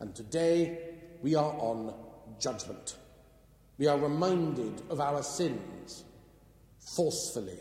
And 0.00 0.14
today 0.14 0.78
we 1.22 1.34
are 1.34 1.52
on 1.52 1.94
judgment. 2.38 2.96
We 3.78 3.86
are 3.86 3.98
reminded 3.98 4.82
of 4.90 5.00
our 5.00 5.22
sins 5.22 6.04
forcefully. 6.78 7.58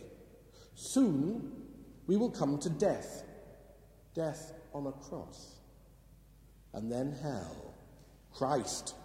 Soon 0.74 1.52
we 2.08 2.18
will 2.18 2.32
come 2.32 2.58
to 2.60 2.70
death, 2.70 3.24
death 4.14 4.54
on 4.74 4.88
a 4.88 4.92
cross, 4.92 5.56
and 6.74 6.92
then 6.92 7.16
hell, 7.22 7.74
Christ 8.34 8.96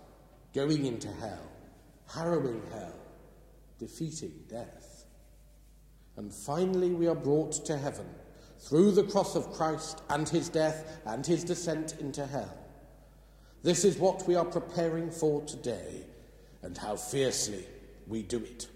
going 0.52 0.86
into 0.86 1.08
hell, 1.08 1.50
harrowing 2.12 2.62
hell, 2.72 2.98
defeating 3.78 4.32
death. 4.48 4.89
And 6.20 6.30
finally 6.30 6.90
we 6.90 7.06
are 7.08 7.14
brought 7.14 7.52
to 7.64 7.78
heaven 7.78 8.04
through 8.58 8.90
the 8.90 9.04
cross 9.04 9.36
of 9.36 9.54
Christ 9.54 10.02
and 10.10 10.28
his 10.28 10.50
death 10.50 11.00
and 11.06 11.24
his 11.24 11.42
descent 11.42 11.94
into 11.98 12.26
hell. 12.26 12.58
This 13.62 13.86
is 13.86 13.96
what 13.96 14.28
we 14.28 14.34
are 14.34 14.44
preparing 14.44 15.10
for 15.10 15.40
today, 15.46 16.04
and 16.60 16.76
how 16.76 16.96
fiercely 16.96 17.64
we 18.06 18.22
do 18.22 18.36
it. 18.36 18.68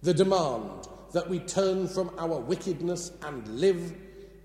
The 0.00 0.14
demand 0.14 0.88
that 1.12 1.28
we 1.28 1.40
turn 1.40 1.86
from 1.86 2.12
our 2.16 2.40
wickedness 2.40 3.12
and 3.24 3.46
live 3.60 3.94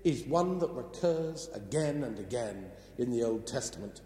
is 0.04 0.24
one 0.24 0.58
that 0.58 0.72
recurs 0.72 1.48
again 1.54 2.04
and 2.04 2.18
again 2.18 2.66
in 2.98 3.10
the 3.10 3.22
Old 3.22 3.46
Testament, 3.46 4.02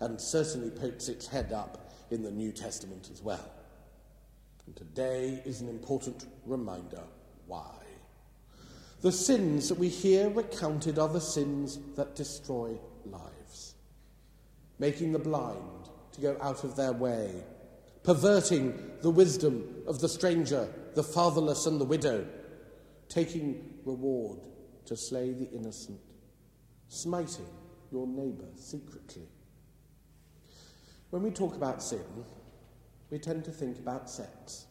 and 0.00 0.20
certainly 0.20 0.68
pokes 0.68 1.08
its 1.08 1.26
head 1.26 1.50
up 1.54 1.94
in 2.10 2.22
the 2.22 2.30
New 2.30 2.52
Testament 2.52 3.08
as 3.10 3.22
well. 3.22 3.50
And 4.66 4.76
today 4.76 5.40
is 5.46 5.62
an 5.62 5.70
important 5.70 6.26
reminder 6.44 7.04
why. 7.50 7.74
The 9.02 9.12
sins 9.12 9.68
that 9.68 9.78
we 9.78 9.88
hear 9.88 10.30
recounted 10.30 10.98
are 10.98 11.08
the 11.08 11.20
sins 11.20 11.78
that 11.96 12.14
destroy 12.14 12.78
lives, 13.04 13.74
making 14.78 15.12
the 15.12 15.18
blind 15.18 15.88
to 16.12 16.20
go 16.20 16.36
out 16.40 16.64
of 16.64 16.76
their 16.76 16.92
way, 16.92 17.42
perverting 18.04 18.92
the 19.02 19.10
wisdom 19.10 19.82
of 19.86 20.00
the 20.00 20.08
stranger, 20.08 20.68
the 20.94 21.02
fatherless, 21.02 21.66
and 21.66 21.80
the 21.80 21.84
widow, 21.84 22.26
taking 23.08 23.74
reward 23.84 24.38
to 24.84 24.96
slay 24.96 25.32
the 25.32 25.50
innocent, 25.50 26.00
smiting 26.88 27.48
your 27.90 28.06
neighbour 28.06 28.48
secretly. 28.54 29.26
When 31.10 31.22
we 31.22 31.30
talk 31.30 31.56
about 31.56 31.82
sin, 31.82 32.04
we 33.10 33.18
tend 33.18 33.44
to 33.46 33.50
think 33.50 33.78
about 33.78 34.08
sex. 34.08 34.66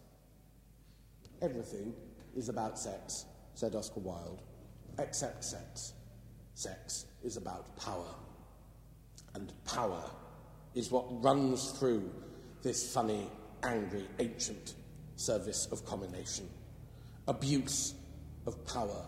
Everything 1.42 1.94
is 2.36 2.50
about 2.50 2.78
sex 2.78 3.26
said 3.60 3.76
Oscar 3.76 4.00
Wilde, 4.00 4.42
except 5.00 5.44
sex. 5.44 5.94
Sex 6.54 7.08
is 7.26 7.36
about 7.36 7.76
power. 7.76 8.16
And 9.36 9.52
power 9.66 10.10
is 10.76 10.92
what 10.92 11.06
runs 11.22 11.72
through 11.72 12.10
this 12.64 12.94
funny, 12.94 13.30
angry, 13.64 14.06
ancient 14.20 14.76
service 15.18 15.68
of 15.74 15.86
commination. 15.86 16.48
Abuse 17.28 17.96
of 18.48 18.66
power, 18.66 19.06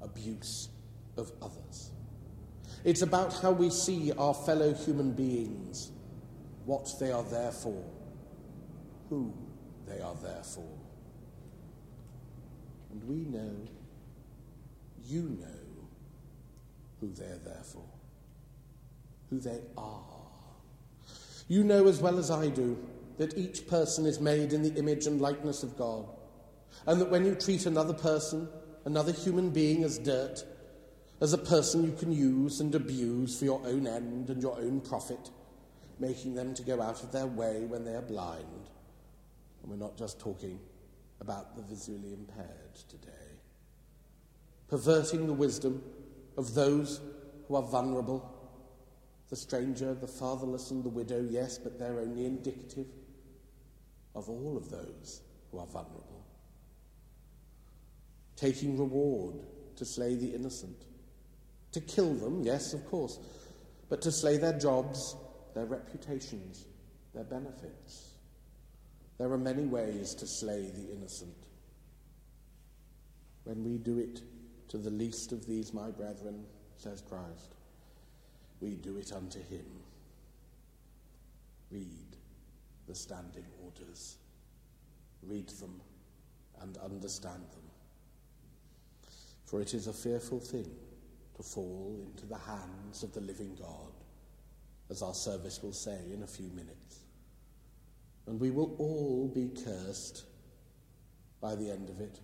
abuse 0.00 0.68
of 1.16 1.32
others. 1.42 1.90
It's 2.84 3.02
about 3.02 3.34
how 3.42 3.50
we 3.50 3.70
see 3.70 4.12
our 4.12 4.34
fellow 4.34 4.72
human 4.72 5.10
beings, 5.10 5.90
what 6.64 6.88
they 7.00 7.10
are 7.10 7.24
there 7.24 7.50
for, 7.50 7.84
who 9.08 9.34
they 9.88 10.00
are 10.00 10.14
there 10.22 10.44
for. 10.44 10.83
And 12.94 13.02
we 13.08 13.24
know, 13.24 13.50
you 15.04 15.36
know, 15.40 15.88
who 17.00 17.12
they're 17.12 17.40
there 17.44 17.64
for, 17.64 17.84
who 19.30 19.40
they 19.40 19.60
are. 19.76 20.00
You 21.48 21.64
know 21.64 21.88
as 21.88 22.00
well 22.00 22.18
as 22.18 22.30
I 22.30 22.48
do 22.48 22.78
that 23.18 23.36
each 23.36 23.66
person 23.66 24.06
is 24.06 24.20
made 24.20 24.52
in 24.52 24.62
the 24.62 24.74
image 24.74 25.06
and 25.06 25.20
likeness 25.20 25.64
of 25.64 25.76
God, 25.76 26.06
and 26.86 27.00
that 27.00 27.10
when 27.10 27.24
you 27.24 27.34
treat 27.34 27.66
another 27.66 27.94
person, 27.94 28.48
another 28.84 29.12
human 29.12 29.50
being, 29.50 29.82
as 29.82 29.98
dirt, 29.98 30.44
as 31.20 31.32
a 31.32 31.38
person 31.38 31.82
you 31.82 31.92
can 31.92 32.12
use 32.12 32.60
and 32.60 32.74
abuse 32.76 33.36
for 33.40 33.44
your 33.44 33.60
own 33.66 33.88
end 33.88 34.30
and 34.30 34.40
your 34.40 34.56
own 34.58 34.80
profit, 34.80 35.30
making 35.98 36.34
them 36.34 36.54
to 36.54 36.62
go 36.62 36.80
out 36.80 37.02
of 37.02 37.10
their 37.10 37.26
way 37.26 37.64
when 37.66 37.84
they 37.84 37.94
are 37.94 38.02
blind. 38.02 38.70
And 39.62 39.70
we're 39.72 39.84
not 39.84 39.96
just 39.96 40.20
talking 40.20 40.60
about 41.24 41.56
the 41.56 41.62
visually 41.62 42.12
impaired 42.12 42.74
today. 42.90 43.08
Perverting 44.68 45.26
the 45.26 45.32
wisdom 45.32 45.82
of 46.36 46.52
those 46.52 47.00
who 47.48 47.54
are 47.54 47.62
vulnerable, 47.62 48.30
the 49.30 49.36
stranger, 49.36 49.94
the 49.94 50.06
fatherless, 50.06 50.70
and 50.70 50.84
the 50.84 50.90
widow, 50.90 51.26
yes, 51.30 51.56
but 51.56 51.78
they're 51.78 51.98
only 51.98 52.26
indicative 52.26 52.88
of 54.14 54.28
all 54.28 54.58
of 54.58 54.70
those 54.70 55.22
who 55.50 55.58
are 55.58 55.66
vulnerable. 55.66 56.26
Taking 58.36 58.78
reward 58.78 59.36
to 59.76 59.84
slay 59.86 60.16
the 60.16 60.34
innocent. 60.34 60.76
To 61.72 61.80
kill 61.80 62.12
them, 62.12 62.42
yes, 62.42 62.74
of 62.74 62.84
course, 62.86 63.18
but 63.88 64.02
to 64.02 64.12
slay 64.12 64.36
their 64.36 64.58
jobs, 64.58 65.16
their 65.54 65.64
reputations, 65.64 66.66
their 67.14 67.24
benefits. 67.24 68.13
There 69.18 69.30
are 69.30 69.38
many 69.38 69.64
ways 69.64 70.14
to 70.16 70.26
slay 70.26 70.70
the 70.74 70.92
innocent. 70.92 71.36
When 73.44 73.62
we 73.62 73.78
do 73.78 73.98
it 73.98 74.22
to 74.68 74.78
the 74.78 74.90
least 74.90 75.32
of 75.32 75.46
these, 75.46 75.72
my 75.72 75.90
brethren, 75.90 76.44
says 76.78 77.02
Christ, 77.08 77.54
we 78.60 78.70
do 78.70 78.96
it 78.96 79.12
unto 79.12 79.38
him. 79.38 79.66
Read 81.70 82.16
the 82.86 82.94
standing 82.94 83.44
orders. 83.62 84.16
Read 85.22 85.48
them 85.48 85.80
and 86.60 86.76
understand 86.78 87.42
them. 87.52 87.62
For 89.44 89.60
it 89.60 89.74
is 89.74 89.86
a 89.86 89.92
fearful 89.92 90.40
thing 90.40 90.70
to 91.36 91.42
fall 91.42 91.96
into 92.06 92.26
the 92.26 92.38
hands 92.38 93.02
of 93.02 93.12
the 93.12 93.20
living 93.20 93.56
God, 93.60 93.92
as 94.90 95.02
our 95.02 95.14
service 95.14 95.62
will 95.62 95.72
say 95.72 95.98
in 96.12 96.22
a 96.22 96.26
few 96.26 96.48
minutes. 96.48 97.03
And 98.26 98.40
we 98.40 98.50
will 98.50 98.74
all 98.78 99.30
be 99.34 99.50
cursed 99.64 100.24
by 101.40 101.54
the 101.54 101.70
end 101.70 101.90
of 101.90 102.00
it. 102.00 102.20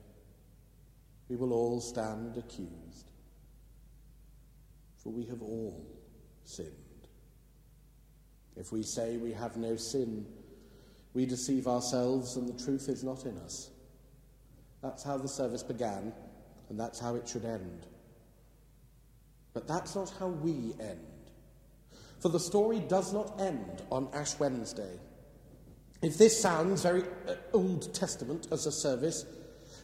We 1.28 1.36
will 1.36 1.53
all 1.53 1.80
stand 1.80 2.36
accused. 2.36 3.11
For 4.96 5.11
we 5.11 5.26
have 5.26 5.42
all 5.42 5.86
sinned. 6.44 6.74
If 8.57 8.72
we 8.72 8.82
say 8.82 9.16
we 9.16 9.32
have 9.32 9.57
no 9.57 9.76
sin, 9.76 10.26
we 11.14 11.26
deceive 11.26 11.66
ourselves 11.66 12.36
and 12.36 12.48
the 12.48 12.64
truth 12.64 12.88
is 12.88 13.05
not 13.05 13.24
in 13.24 13.36
us. 13.38 13.70
That's 14.82 15.03
how 15.03 15.18
the 15.18 15.28
service 15.28 15.62
began, 15.62 16.12
and 16.68 16.80
that's 16.80 16.98
how 16.98 17.14
it 17.14 17.28
should 17.28 17.44
end. 17.44 17.86
But 19.53 19.68
that's 19.68 19.94
not 19.94 20.12
how 20.18 20.28
we 20.28 20.74
end. 20.80 21.01
For 22.20 22.28
the 22.28 22.40
story 22.40 22.80
does 22.80 23.12
not 23.12 23.40
end 23.40 23.82
on 23.90 24.09
Ash 24.12 24.38
Wednesday. 24.38 24.98
If 26.03 26.16
this 26.16 26.40
sounds 26.40 26.82
very 26.82 27.03
uh, 27.28 27.34
Old 27.53 27.92
Testament 27.92 28.48
as 28.51 28.66
a 28.66 28.72
service, 28.72 29.26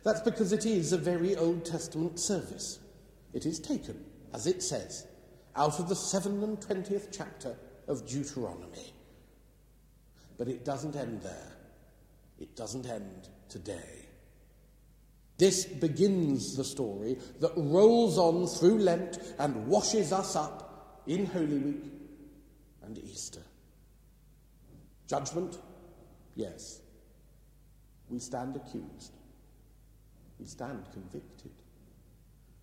that's 0.02 0.20
because 0.20 0.52
it 0.52 0.64
is 0.64 0.92
a 0.92 0.98
very 0.98 1.36
Old 1.36 1.64
Testament 1.64 2.18
service. 2.18 2.78
It 3.34 3.44
is 3.44 3.60
taken, 3.60 4.02
as 4.32 4.46
it 4.46 4.62
says, 4.62 5.06
out 5.56 5.78
of 5.78 5.88
the 5.88 5.96
7 5.96 6.42
and 6.42 6.58
20th 6.58 7.08
chapter 7.12 7.56
of 7.86 8.06
Deuteronomy. 8.06 8.92
But 10.38 10.48
it 10.48 10.64
doesn't 10.64 10.96
end 10.96 11.22
there. 11.22 11.52
It 12.38 12.56
doesn't 12.56 12.86
end 12.86 13.28
today. 13.48 14.06
This 15.38 15.66
begins 15.66 16.56
the 16.56 16.64
story 16.64 17.18
that 17.40 17.52
rolls 17.56 18.16
on 18.16 18.46
through 18.46 18.78
Lent 18.78 19.18
and 19.38 19.66
washes 19.66 20.12
us 20.12 20.34
up 20.34 21.02
in 21.06 21.26
Holy 21.26 21.58
Week 21.58 21.84
and 22.82 22.98
Easter. 22.98 23.42
Judgment? 25.06 25.58
Yes. 26.37 26.80
We 28.09 28.20
stand 28.20 28.55
accused. 28.55 29.12
We 30.39 30.47
stand 30.47 30.84
convicted. 30.93 31.51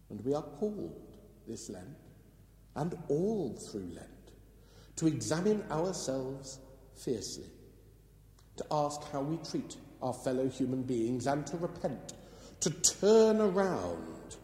And 0.10 0.24
we 0.24 0.34
are 0.34 0.44
called 0.44 1.18
this 1.48 1.70
Lent 1.70 1.88
and 2.76 2.96
all 3.10 3.58
through 3.58 3.92
Lent 3.94 4.10
to 4.96 5.08
examine 5.08 5.64
ourselves 5.72 6.60
fiercely, 6.96 7.50
to 8.56 8.66
ask 8.72 9.12
how 9.12 9.22
we 9.22 9.38
treat 9.38 9.76
our 10.02 10.14
fellow 10.14 10.48
human 10.48 10.84
beings 10.84 11.26
and 11.28 11.46
to 11.48 11.58
repent 11.58 12.14
to 12.60 12.70
turn 12.70 13.42
around, 13.42 14.38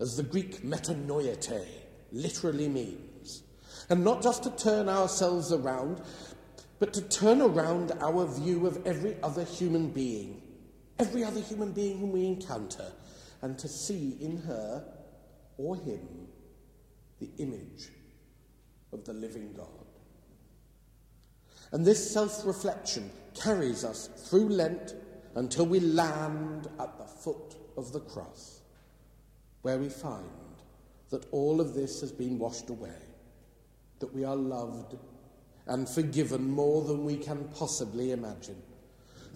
as 0.00 0.16
the 0.16 0.22
Greek 0.22 0.62
metanoete 0.62 1.66
literally 2.12 2.68
means. 2.68 3.42
And 3.90 4.04
not 4.04 4.22
just 4.22 4.44
to 4.44 4.50
turn 4.50 4.88
ourselves 4.88 5.52
around, 5.52 6.00
but 6.84 6.92
to 6.92 7.00
turn 7.00 7.40
around 7.40 7.92
our 8.02 8.26
view 8.26 8.66
of 8.66 8.86
every 8.86 9.16
other 9.22 9.42
human 9.42 9.88
being, 9.88 10.42
every 10.98 11.24
other 11.24 11.40
human 11.40 11.72
being 11.72 11.98
whom 11.98 12.12
we 12.12 12.26
encounter, 12.26 12.92
and 13.40 13.58
to 13.58 13.66
see 13.66 14.18
in 14.20 14.36
her 14.42 14.84
or 15.56 15.76
him 15.76 16.06
the 17.20 17.30
image 17.38 17.88
of 18.92 19.02
the 19.06 19.14
living 19.14 19.54
God. 19.54 19.86
And 21.72 21.86
this 21.86 22.12
self 22.12 22.44
reflection 22.44 23.10
carries 23.34 23.82
us 23.82 24.10
through 24.28 24.50
Lent 24.50 24.94
until 25.36 25.64
we 25.64 25.80
land 25.80 26.68
at 26.78 26.98
the 26.98 27.06
foot 27.06 27.56
of 27.78 27.94
the 27.94 28.00
cross, 28.00 28.60
where 29.62 29.78
we 29.78 29.88
find 29.88 30.28
that 31.08 31.24
all 31.32 31.62
of 31.62 31.72
this 31.72 32.02
has 32.02 32.12
been 32.12 32.38
washed 32.38 32.68
away, 32.68 33.00
that 34.00 34.14
we 34.14 34.22
are 34.22 34.36
loved 34.36 34.98
and 35.66 35.88
forgiven 35.88 36.50
more 36.50 36.82
than 36.84 37.04
we 37.04 37.16
can 37.16 37.44
possibly 37.54 38.12
imagine, 38.12 38.60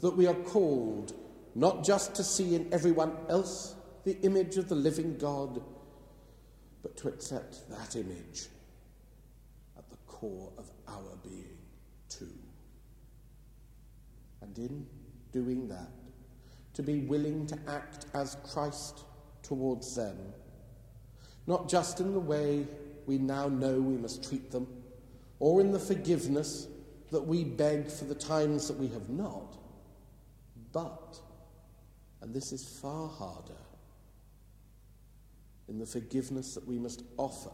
that 0.01 0.17
we 0.17 0.27
are 0.27 0.35
called 0.35 1.15
not 1.55 1.85
just 1.85 2.15
to 2.15 2.23
see 2.23 2.55
in 2.55 2.73
everyone 2.73 3.13
else 3.29 3.75
the 4.05 4.19
image 4.21 4.57
of 4.57 4.69
the 4.69 4.75
living 4.75 5.17
God, 5.17 5.61
but 6.83 6.97
to 6.99 7.09
accept 7.09 7.69
that 7.71 7.97
image 7.97 8.47
at 9.77 9.89
the 9.91 9.97
core 10.07 10.53
of 10.57 10.71
our 10.87 11.17
being 11.23 11.59
too. 12.09 12.33
And 14.41 14.57
in 14.57 14.87
doing 15.33 15.69
that, 15.69 15.91
to 16.75 16.83
be 16.83 17.01
willing 17.01 17.47
to 17.47 17.59
act 17.67 18.07
as 18.15 18.37
Christ 18.45 19.01
towards 19.43 19.97
them, 19.97 20.17
not 21.47 21.69
just 21.69 21.99
in 22.01 22.13
the 22.13 22.21
way 22.21 22.67
we 23.07 23.19
now 23.19 23.49
know 23.49 23.81
we 23.81 23.97
must 23.97 24.29
treat 24.29 24.51
them, 24.51 24.67
or 25.41 25.61
in 25.61 25.73
the 25.73 25.79
forgiveness 25.79 26.67
that 27.11 27.23
we 27.23 27.45
beg 27.45 27.91
for 27.91 28.05
the 28.05 28.15
times 28.15 28.69
that 28.69 28.77
we 28.77 28.89
have 28.89 29.09
not, 29.09 29.57
but, 30.73 31.19
and 32.21 32.35
this 32.35 32.53
is 32.53 32.65
far 32.65 33.09
harder, 33.09 33.55
in 35.69 35.79
the 35.79 35.87
forgiveness 35.87 36.55
that 36.55 36.67
we 36.67 36.79
must 36.79 37.03
offer 37.17 37.51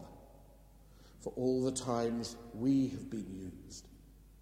for 1.21 1.33
all 1.35 1.63
the 1.63 1.71
times 1.71 2.35
we 2.53 2.87
have 2.89 3.09
been 3.09 3.51
used 3.65 3.87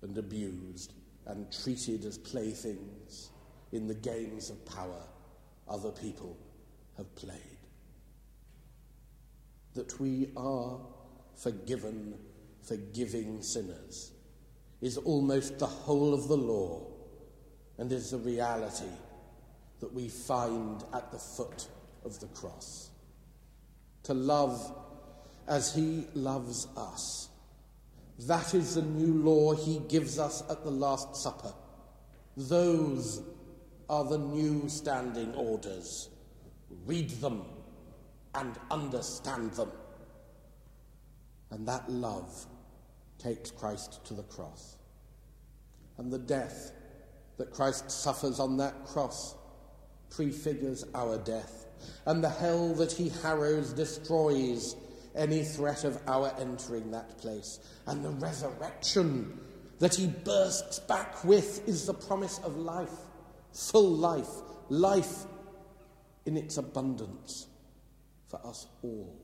and 0.01 0.17
abused 0.17 0.93
and 1.25 1.51
treated 1.63 2.05
as 2.05 2.17
playthings 2.17 3.29
in 3.71 3.87
the 3.87 3.93
games 3.93 4.49
of 4.49 4.65
power 4.65 5.01
other 5.67 5.91
people 5.91 6.37
have 6.97 7.13
played. 7.15 7.39
That 9.73 9.99
we 9.99 10.29
are 10.35 10.77
forgiven, 11.35 12.15
forgiving 12.63 13.41
sinners 13.41 14.11
is 14.81 14.97
almost 14.97 15.59
the 15.59 15.67
whole 15.67 16.13
of 16.13 16.27
the 16.27 16.37
law 16.37 16.85
and 17.77 17.91
is 17.91 18.11
the 18.11 18.17
reality 18.17 18.91
that 19.79 19.93
we 19.93 20.07
find 20.07 20.83
at 20.93 21.11
the 21.11 21.19
foot 21.19 21.67
of 22.05 22.19
the 22.19 22.27
cross. 22.27 22.89
To 24.03 24.13
love 24.13 24.75
as 25.47 25.73
he 25.73 26.05
loves 26.13 26.67
us 26.77 27.29
that 28.19 28.53
is 28.53 28.75
the 28.75 28.81
new 28.81 29.21
law 29.23 29.53
he 29.53 29.79
gives 29.89 30.19
us 30.19 30.43
at 30.49 30.63
the 30.63 30.71
Last 30.71 31.15
Supper. 31.15 31.53
Those 32.37 33.21
are 33.89 34.05
the 34.05 34.17
new 34.17 34.69
standing 34.69 35.33
orders. 35.33 36.09
Read 36.85 37.09
them 37.09 37.43
and 38.35 38.55
understand 38.71 39.51
them. 39.53 39.71
And 41.51 41.67
that 41.67 41.89
love 41.89 42.45
takes 43.19 43.51
Christ 43.51 44.03
to 44.05 44.13
the 44.13 44.23
cross. 44.23 44.77
and 45.97 46.11
the 46.11 46.19
death 46.19 46.71
that 47.37 47.51
Christ 47.51 47.89
suffers 47.91 48.39
on 48.39 48.57
that 48.57 48.85
cross 48.85 49.35
prefigures 50.09 50.83
our 50.93 51.17
death, 51.17 51.67
and 52.05 52.23
the 52.23 52.29
hell 52.29 52.73
that 52.75 52.91
he 52.91 53.09
harrows 53.09 53.73
destroys 53.73 54.75
any 55.15 55.43
threat 55.43 55.83
of 55.83 55.99
our 56.07 56.33
entering 56.39 56.91
that 56.91 57.17
place, 57.17 57.59
and 57.87 58.03
the 58.03 58.09
resurrection 58.09 59.39
that 59.79 59.95
he 59.95 60.07
bursts 60.07 60.79
back 60.79 61.23
with 61.23 61.67
is 61.67 61.85
the 61.85 61.93
promise 61.93 62.39
of 62.39 62.57
life, 62.57 62.89
full 63.51 63.91
life, 63.91 64.29
life 64.69 65.25
in 66.25 66.37
its 66.37 66.57
abundance 66.57 67.47
for 68.27 68.39
us 68.45 68.67
all. 68.81 69.22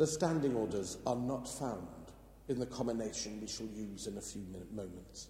The 0.00 0.06
standing 0.06 0.56
orders 0.56 0.96
are 1.06 1.14
not 1.14 1.46
found 1.46 1.86
in 2.48 2.58
the 2.58 2.64
commination 2.64 3.38
we 3.38 3.46
shall 3.46 3.66
use 3.66 4.06
in 4.06 4.16
a 4.16 4.20
few 4.22 4.40
moments, 4.74 5.28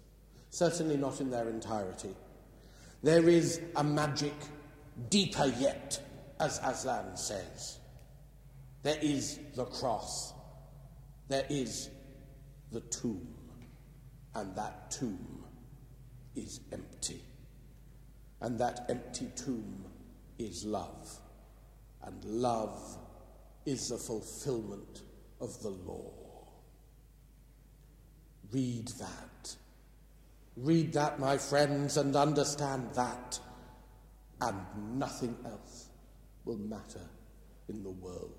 certainly 0.49 0.95
not 0.95 1.19
in 1.19 1.29
their 1.29 1.49
entirety. 1.49 2.15
There 3.03 3.27
is 3.27 3.59
a 3.75 3.83
magic 3.83 4.33
deeper 5.09 5.53
yet, 5.59 6.01
as 6.39 6.61
Aslan 6.63 7.17
says. 7.17 7.79
There 8.81 8.95
is 9.01 9.41
the 9.55 9.65
cross. 9.65 10.31
There 11.27 11.45
is 11.49 11.89
the 12.71 12.79
tomb. 12.79 13.27
And 14.35 14.55
that 14.55 14.89
tomb 14.89 15.43
is 16.33 16.61
empty. 16.71 17.21
And 18.39 18.57
that 18.59 18.85
empty 18.87 19.29
tomb 19.35 19.83
is 20.39 20.63
love. 20.63 21.19
And 22.03 22.23
love 22.23 22.97
is 23.65 23.89
the 23.89 23.97
fulfillment 23.97 25.01
of 25.39 25.61
the 25.61 25.69
law. 25.69 26.11
Read 28.51 28.87
that. 28.99 29.55
Read 30.57 30.93
that, 30.93 31.19
my 31.19 31.37
friends, 31.37 31.97
and 31.97 32.15
understand 32.15 32.89
that, 32.95 33.39
and 34.41 34.57
nothing 34.99 35.35
else 35.45 35.87
will 36.45 36.57
matter 36.57 37.07
in 37.69 37.83
the 37.83 37.91
world 37.91 38.35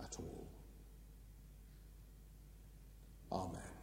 at 0.00 0.16
all. 0.18 0.46
Amen. 3.32 3.73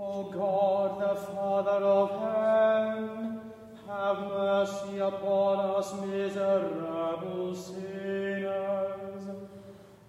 O 0.00 0.30
God, 0.30 1.00
the 1.00 1.16
Father 1.32 1.84
of 1.84 2.10
heaven, 2.20 3.40
have 3.86 4.18
mercy 4.28 4.98
upon 4.98 5.58
us 5.76 5.92
miserable 6.06 7.54
sinners. 7.54 9.24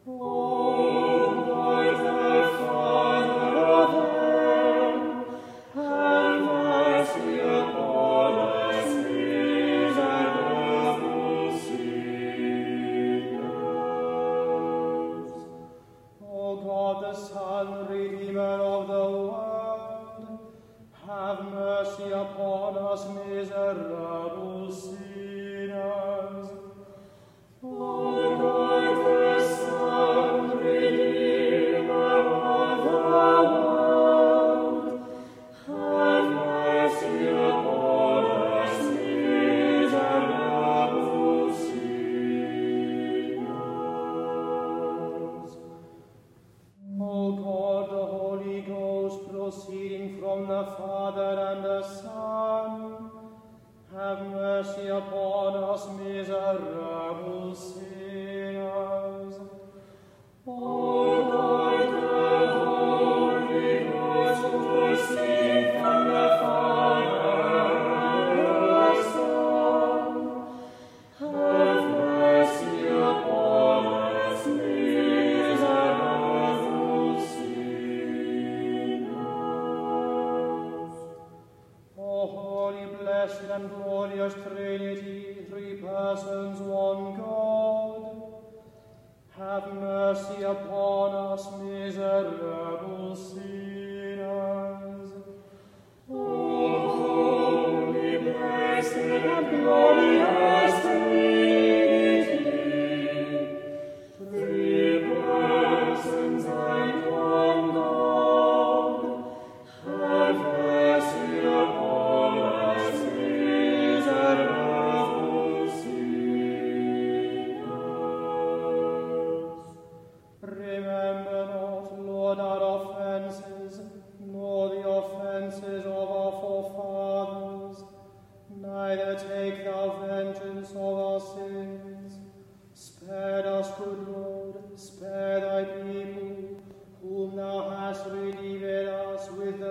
O 0.08 1.19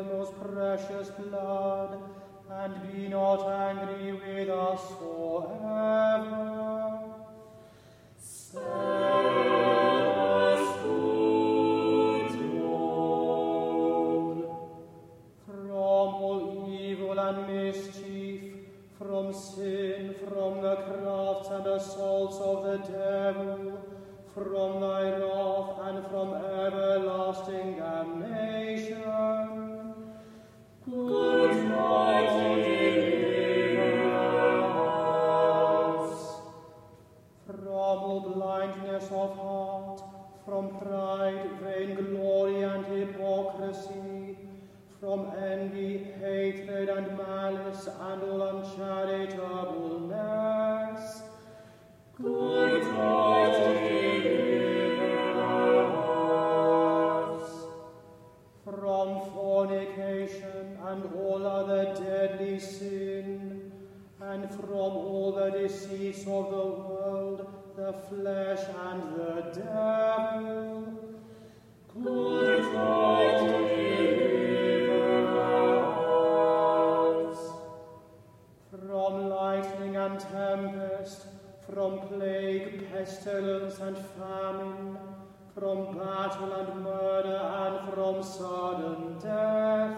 most 0.09 0.33
precious 0.41 1.11
blood, 1.11 1.99
and 2.51 2.75
be 2.93 3.09
not 3.09 3.41
angry 3.47 4.13
with 4.13 4.49
us 4.49 4.81
forever. 4.99 6.59
Spare 8.19 8.63
us, 10.55 10.65
Lord, 12.55 13.51
from 15.47 15.71
all 15.71 16.69
evil 16.71 17.19
and 17.19 17.39
mischief, 17.47 18.43
from 18.99 19.33
sin, 19.35 20.15
from 20.27 20.63
the 20.63 20.77
crafts 20.77 21.49
and 21.51 21.67
assaults 21.67 22.39
of 22.39 22.65
the 22.65 22.79
devil, 22.91 23.79
from 24.33 24.81
thy 24.81 25.05
wrath 25.19 25.79
and 25.89 26.07
from 26.07 26.29
everlasting 26.35 27.77
damnation. 27.77 28.58
from 40.49 40.71
pride, 40.79 41.51
vainglory, 41.63 42.63
and 42.63 42.87
hypocrisy, 42.87 44.39
from 44.99 45.31
envy, 45.37 46.07
hatred, 46.19 46.89
and 46.89 47.19
malice, 47.19 47.87
and 47.87 48.23
all 48.23 48.41
uncharitableness. 48.41 51.23
Good 52.17 52.83
God, 52.83 53.77
deliver 53.77 55.13
us. 57.35 57.51
From 58.65 59.21
fornication 59.35 60.79
and 60.83 61.05
all 61.15 61.47
other 61.47 61.95
deadly 61.95 62.59
sin, 62.59 63.71
and 64.19 64.51
from 64.55 64.71
all 64.71 65.33
the 65.33 65.51
deceits 65.51 66.21
of 66.21 66.51
the 66.51 66.57
world, 66.57 67.28
the 67.79 67.93
flesh 67.93 68.65
and 68.91 69.03
the 69.17 69.35
devil. 69.55 70.83
Good 71.95 72.65
deliver 73.79 74.49
us. 77.29 77.39
From 78.73 79.15
lightning 79.29 79.95
and 79.97 80.19
tempest, 80.19 81.27
from 81.71 82.01
plague, 82.09 82.91
pestilence, 82.91 83.79
and 83.79 83.97
famine, 84.19 84.99
from 85.55 85.97
battle 85.97 86.53
and 86.61 86.83
murder, 86.83 87.41
and 87.65 87.77
from 87.95 88.17
sudden 88.25 89.19
death. 89.21 89.97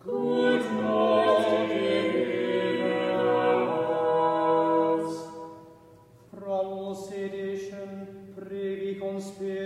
Good 0.00 0.64
Lord. 0.82 1.93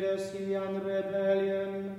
heresy 0.08 0.54
and 0.54 0.82
rebellion, 0.84 1.96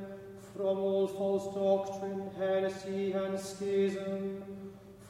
from 0.55 0.78
all 0.80 1.07
false 1.07 1.53
doctrine, 1.53 2.30
heresy 2.38 3.12
and 3.12 3.39
schism, 3.39 4.43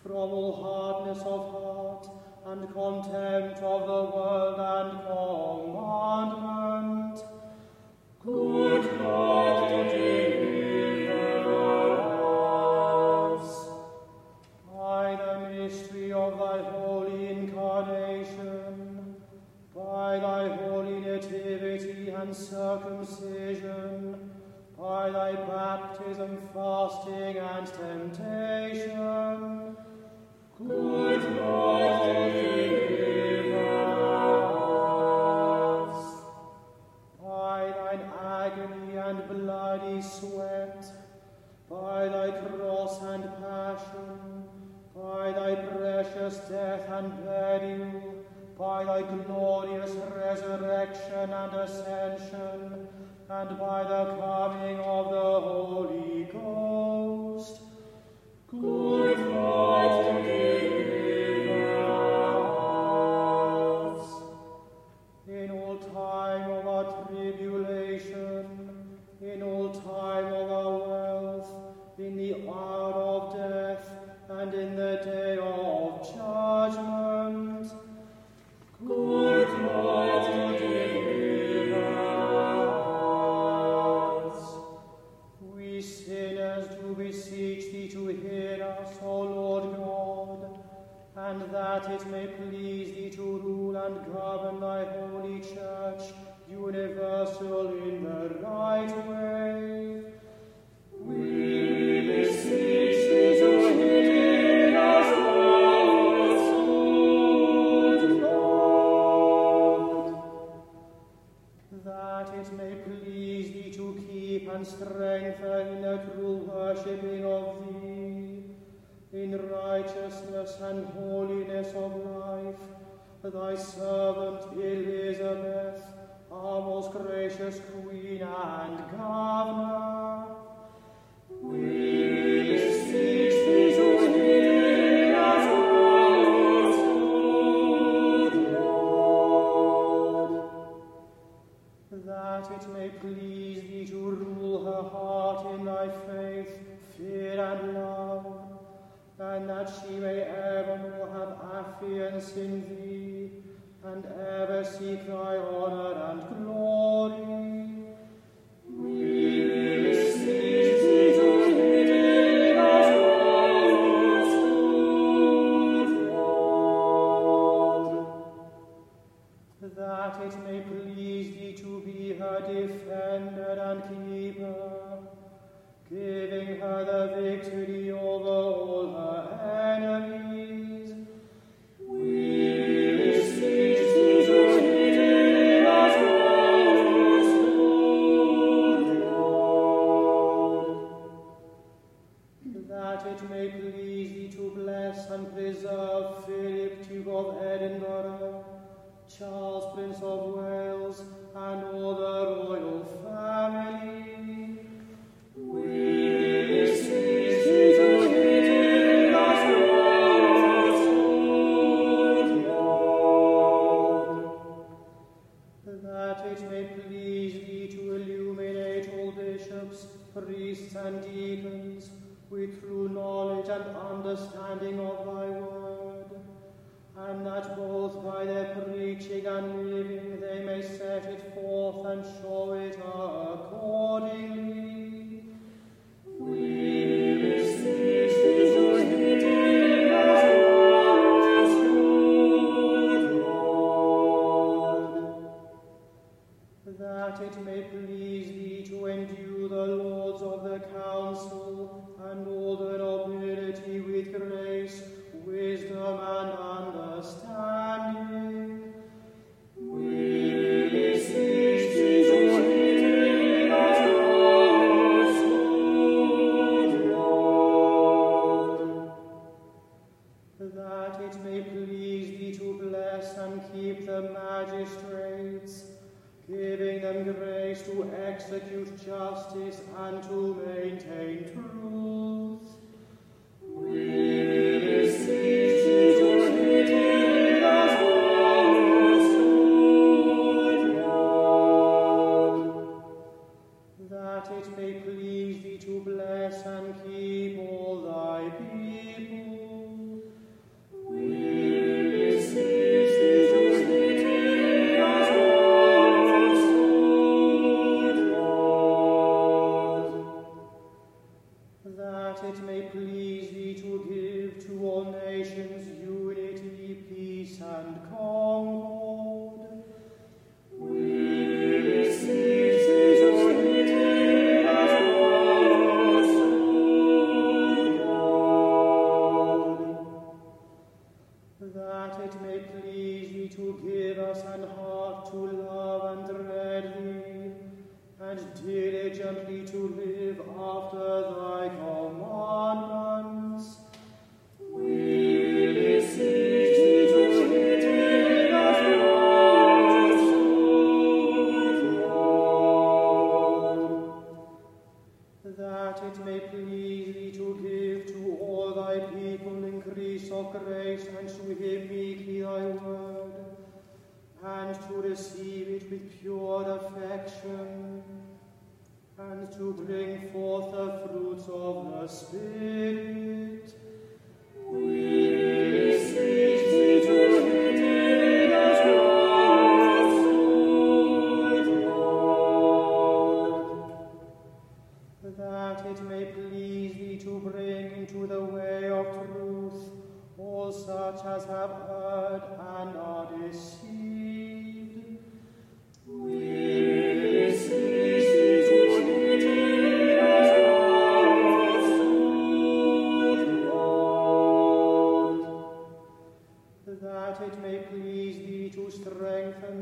from 0.03 0.15
all 0.15 0.51
hardness 0.63 1.19
of 1.19 1.51
heart 1.51 2.09
and 2.47 2.73
contempt 2.73 3.63
of 3.63 3.87
the 3.87 4.03
world 4.15 4.59
and 4.75 4.91
commandment. 5.07 7.17
Good 8.25 8.83
God, 8.99 9.69
and 22.29 22.37
circumcision, 22.37 24.29
by 24.77 25.09
thy 25.09 25.33
baptism, 25.33 26.37
fasting, 26.53 27.37
and 27.37 27.65
temptation. 27.65 29.75
Good 30.55 31.23
Lord, 31.37 32.33
deliver 32.33 33.57
us. 35.87 36.21
By 37.19 37.73
thine 37.79 38.05
agony 38.23 38.97
and 38.97 39.27
bloody 39.27 40.01
sweat, 40.03 40.85
by 41.67 42.09
thy 42.09 42.29
cross 42.41 43.01
and 43.01 43.23
passion, 43.23 44.43
by 44.95 45.31
thy 45.31 45.55
precious 45.55 46.37
death 46.47 46.87
and 46.89 47.25
burial, 47.25 48.18
by 48.59 48.83
thy 48.83 49.01
glorious 49.03 49.91
resurrection 50.13 51.31
and 51.31 51.53
ascension, 51.53 52.87
and 53.29 53.57
by 53.57 53.83
the 53.85 54.17
coming 54.19 54.79
of 54.81 55.09
the 55.09 55.39
Holy 55.47 56.25
Ghost. 56.25 57.61
Good 58.47 59.19
Lord, 59.19 60.25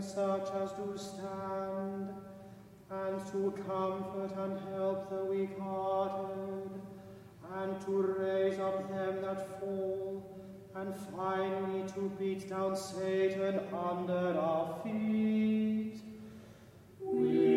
such 0.01 0.49
as 0.61 0.71
do 0.71 0.93
stand, 0.95 2.09
and 2.89 3.19
to 3.31 3.51
comfort 3.67 4.31
and 4.37 4.59
help 4.73 5.09
the 5.09 5.25
weak-hearted, 5.25 6.69
and 7.55 7.81
to 7.81 8.01
raise 8.19 8.59
up 8.59 8.89
them 8.89 9.21
that 9.21 9.59
fall, 9.59 10.23
and 10.75 10.93
finally 11.15 11.83
to 11.89 12.11
beat 12.19 12.49
down 12.49 12.75
Satan 12.75 13.59
under 13.73 14.37
our 14.39 14.79
feet. 14.83 16.01
We 17.01 17.56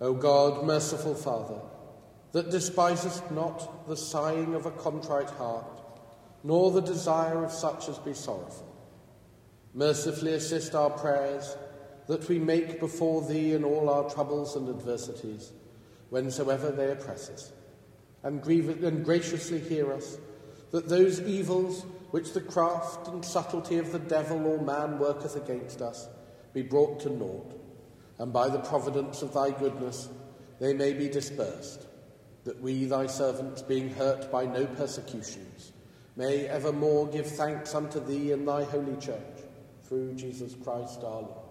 O 0.00 0.12
God, 0.12 0.66
merciful 0.66 1.14
Father, 1.14 1.60
that 2.32 2.50
despisest 2.50 3.30
not 3.30 3.86
the 3.86 3.96
sighing 3.96 4.54
of 4.54 4.66
a 4.66 4.72
contrite 4.72 5.30
heart, 5.30 5.82
nor 6.42 6.70
the 6.70 6.82
desire 6.82 7.44
of 7.44 7.52
such 7.52 7.88
as 7.88 7.98
be 7.98 8.12
sorrowful, 8.12 8.66
mercifully 9.72 10.34
assist 10.34 10.74
our 10.74 10.90
prayers, 10.90 11.56
that 12.08 12.28
we 12.28 12.38
make 12.38 12.80
before 12.80 13.22
Thee 13.22 13.52
in 13.52 13.64
all 13.64 13.88
our 13.88 14.10
troubles 14.10 14.56
and 14.56 14.68
adversities, 14.68 15.52
whensoever 16.10 16.70
they 16.70 16.90
oppress 16.90 17.30
us, 17.30 17.52
and, 18.22 18.42
grieve, 18.42 18.82
and 18.82 19.04
graciously 19.04 19.60
hear 19.60 19.92
us, 19.92 20.18
that 20.70 20.88
those 20.88 21.20
evils 21.20 21.86
which 22.10 22.32
the 22.32 22.40
craft 22.40 23.08
and 23.08 23.24
subtlety 23.24 23.78
of 23.78 23.92
the 23.92 23.98
devil 23.98 24.44
or 24.46 24.60
man 24.60 24.98
worketh 24.98 25.36
against 25.36 25.80
us 25.80 26.08
be 26.52 26.62
brought 26.62 27.00
to 27.00 27.10
naught, 27.10 27.63
and 28.18 28.32
by 28.32 28.48
the 28.48 28.60
providence 28.60 29.22
of 29.22 29.34
Thy 29.34 29.50
goodness 29.50 30.08
they 30.60 30.72
may 30.72 30.92
be 30.92 31.08
dispersed, 31.08 31.86
that 32.44 32.60
we, 32.60 32.84
Thy 32.84 33.06
servants, 33.06 33.62
being 33.62 33.90
hurt 33.90 34.30
by 34.30 34.46
no 34.46 34.66
persecutions, 34.66 35.72
may 36.16 36.46
evermore 36.46 37.08
give 37.08 37.26
thanks 37.26 37.74
unto 37.74 37.98
Thee 38.00 38.32
in 38.32 38.44
Thy 38.44 38.64
holy 38.64 38.96
church, 38.96 39.18
through 39.82 40.14
Jesus 40.14 40.54
Christ 40.62 41.00
our 41.02 41.22
Lord. 41.22 41.44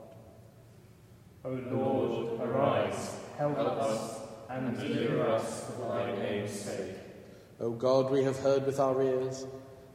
O 1.45 1.49
Lord, 1.49 2.41
arise, 2.41 3.17
help 3.37 3.57
us, 3.57 4.19
and 4.49 4.77
deliver 4.77 5.29
us 5.29 5.65
for 5.65 5.89
thy 5.89 6.15
name's 6.15 6.51
sake. 6.51 6.95
O 7.59 7.71
God, 7.71 8.09
we 8.09 8.23
have 8.23 8.39
heard 8.39 8.65
with 8.65 8.79
our 8.79 9.01
ears, 9.01 9.45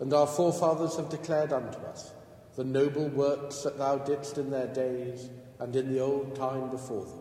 and 0.00 0.12
our 0.12 0.26
forefathers 0.26 0.96
have 0.96 1.08
declared 1.08 1.52
unto 1.52 1.78
us 1.78 2.12
the 2.56 2.64
noble 2.64 3.08
works 3.08 3.62
that 3.62 3.78
Thou 3.78 3.98
didst 3.98 4.36
in 4.36 4.50
their 4.50 4.66
days 4.66 5.30
and 5.60 5.74
in 5.74 5.92
the 5.92 6.00
old 6.00 6.34
time 6.36 6.70
before 6.70 7.04
them. 7.04 7.20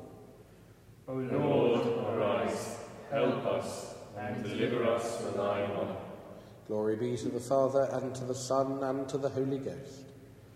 O 1.07 1.13
Lord, 1.13 1.87
arise, 2.17 2.77
help 3.11 3.45
us, 3.45 3.95
and 4.17 4.43
deliver 4.43 4.85
us 4.85 5.21
for 5.21 5.31
thine 5.37 5.71
honour. 5.71 5.95
Glory 6.67 6.95
be 6.97 7.15
to 7.17 7.29
the 7.29 7.39
Father, 7.39 7.87
and 7.93 8.13
to 8.15 8.25
the 8.25 8.35
Son, 8.35 8.83
and 8.83 9.07
to 9.07 9.17
the 9.17 9.29
Holy 9.29 9.57
Ghost. 9.57 10.03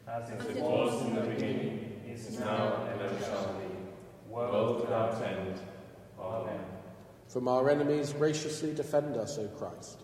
As 0.07 0.29
it 0.29 0.61
was 0.61 1.01
in 1.03 1.15
the 1.15 1.21
beginning, 1.21 2.01
is 2.05 2.39
now, 2.39 2.85
and 2.91 3.01
ever 3.01 3.23
shall 3.23 3.53
be, 3.53 4.29
world 4.29 4.81
without 4.81 5.21
end. 5.23 5.59
Amen. 6.19 6.59
From 7.27 7.47
our 7.47 7.69
enemies, 7.69 8.13
graciously 8.13 8.73
defend 8.73 9.15
us, 9.15 9.37
O 9.37 9.47
Christ. 9.47 10.01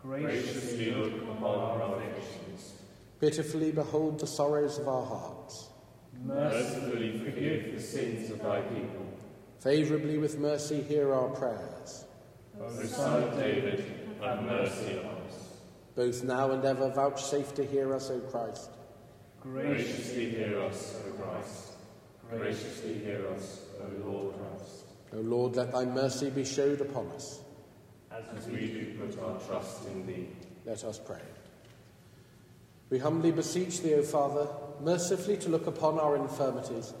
Graciously 0.00 0.92
look 0.92 1.22
upon 1.22 1.58
our 1.60 1.82
afflictions. 1.82 2.74
Pitifully 3.20 3.72
behold 3.72 4.18
the 4.18 4.26
sorrows 4.26 4.78
of 4.78 4.88
our 4.88 5.04
hearts. 5.04 5.68
Mercifully 6.24 7.18
forgive 7.18 7.74
the 7.74 7.80
sins 7.80 8.30
of 8.30 8.40
thy 8.42 8.62
people. 8.62 9.06
Favourably 9.60 10.16
with 10.16 10.38
mercy 10.38 10.82
hear 10.82 11.12
our 11.12 11.28
prayers. 11.28 12.06
O 12.60 12.82
Son 12.84 13.22
of 13.24 13.36
David, 13.36 13.84
have 14.22 14.42
mercy 14.42 14.98
on 14.98 15.04
us. 15.26 15.58
Both 15.94 16.24
now 16.24 16.50
and 16.52 16.64
ever 16.64 16.88
vouchsafe 16.88 17.54
to 17.54 17.64
hear 17.64 17.94
us, 17.94 18.10
O 18.10 18.20
Christ. 18.20 18.70
Graciously 19.40 20.30
hear 20.30 20.62
us, 20.62 20.98
O 21.06 21.12
Christ. 21.12 21.72
Graciously 22.30 22.94
hear 22.94 23.26
us, 23.28 23.60
O 23.80 24.10
Lord 24.10 24.34
Christ. 24.36 24.84
O 25.12 25.18
Lord, 25.18 25.56
let 25.56 25.72
thy 25.72 25.84
mercy 25.84 26.30
be 26.30 26.44
showed 26.44 26.80
upon 26.80 27.08
us. 27.08 27.40
As 28.10 28.46
we 28.46 28.66
do 28.66 28.94
put 28.98 29.22
our 29.22 29.38
trust 29.40 29.86
in 29.88 30.06
thee. 30.06 30.28
Let 30.64 30.82
us 30.84 30.98
pray. 30.98 31.20
We 32.90 32.98
humbly 32.98 33.32
beseech 33.32 33.80
thee, 33.80 33.94
O 33.94 34.02
Father, 34.02 34.48
mercifully 34.80 35.36
to 35.38 35.48
look 35.48 35.66
upon 35.66 35.98
our 35.98 36.16
infirmities, 36.16 36.92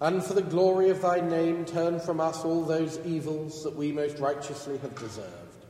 and 0.00 0.22
for 0.22 0.34
the 0.34 0.42
glory 0.42 0.90
of 0.90 1.00
thy 1.00 1.20
name 1.20 1.64
turn 1.64 2.00
from 2.00 2.20
us 2.20 2.44
all 2.44 2.62
those 2.62 2.98
evils 3.04 3.62
that 3.62 3.76
we 3.76 3.92
most 3.92 4.18
righteously 4.18 4.78
have 4.78 4.94
deserved, 4.96 5.66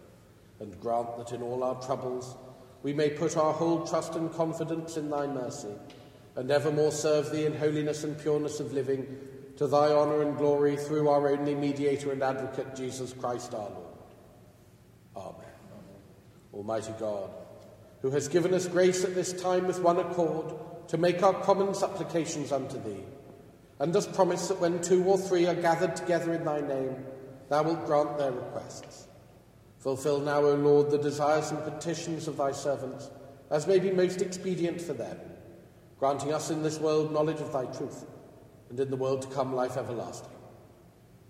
and 0.61 0.80
grant 0.80 1.18
that 1.18 1.32
in 1.32 1.42
all 1.42 1.62
our 1.62 1.80
troubles 1.82 2.36
we 2.82 2.92
may 2.92 3.11
put 3.11 3.36
our 3.36 3.53
whole 3.53 3.86
trust 3.86 4.14
and 4.14 4.32
confidence 4.32 4.96
in 4.96 5.11
thy 5.11 5.26
mercy, 5.26 5.74
and 6.34 6.50
evermore 6.50 6.90
serve 6.90 7.30
thee 7.30 7.44
in 7.46 7.55
holiness 7.57 8.05
and 8.05 8.18
pureness 8.18 8.59
of 8.59 8.72
living, 8.72 9.07
to 9.57 9.66
thy 9.66 9.92
honour 9.92 10.22
and 10.22 10.38
glory 10.38 10.76
through 10.76 11.09
our 11.09 11.28
only 11.28 11.55
mediator 11.55 12.11
and 12.11 12.22
advocate, 12.22 12.74
Jesus 12.74 13.12
Christ 13.12 13.55
our 13.55 13.68
Lord. 13.68 13.92
Amen. 15.14 15.50
Almighty 16.55 16.94
God, 16.98 17.30
who 18.03 18.11
has 18.11 18.26
given 18.26 18.53
us 18.53 18.66
grace 18.66 19.05
at 19.05 19.14
this 19.14 19.32
time 19.32 19.66
with 19.66 19.80
one 19.80 19.98
accord 19.98 20.53
to 20.88 20.98
make 20.98 21.22
our 21.22 21.34
common 21.42 21.72
supplications 21.72 22.50
unto 22.50 22.82
thee, 22.82 23.05
and 23.78 23.92
dost 23.92 24.12
promise 24.12 24.48
that 24.48 24.61
when 24.61 24.82
two 24.82 25.05
or 25.05 25.16
three 25.16 25.46
are 25.46 25.55
gathered 25.55 25.94
together 25.94 26.34
in 26.34 26.44
thy 26.44 26.61
name, 26.61 26.96
thou 27.48 27.62
wilt 27.62 27.86
grant 27.86 28.18
their 28.18 28.32
requests. 28.32 29.07
Fulfill 29.78 30.20
now, 30.20 30.40
O 30.40 30.55
Lord, 30.55 30.90
the 30.90 30.98
desires 30.98 31.50
and 31.53 31.62
petitions 31.64 32.26
of 32.26 32.36
thy 32.36 32.50
servants, 32.53 33.09
as 33.50 33.68
may 33.68 33.78
be 33.78 33.92
most 33.92 34.20
expedient 34.20 34.80
for 34.80 34.94
them, 34.94 35.18
granting 35.98 36.32
us 36.32 36.50
in 36.50 36.62
this 36.62 36.80
world 36.80 37.12
knowledge 37.12 37.40
of 37.40 37.53
thy 37.53 37.66
truth, 37.66 38.05
and 38.68 38.80
in 38.80 38.90
the 38.90 38.96
world 38.96 39.22
to 39.22 39.28
come 39.28 39.55
life 39.55 39.76
everlasting. 39.76 40.28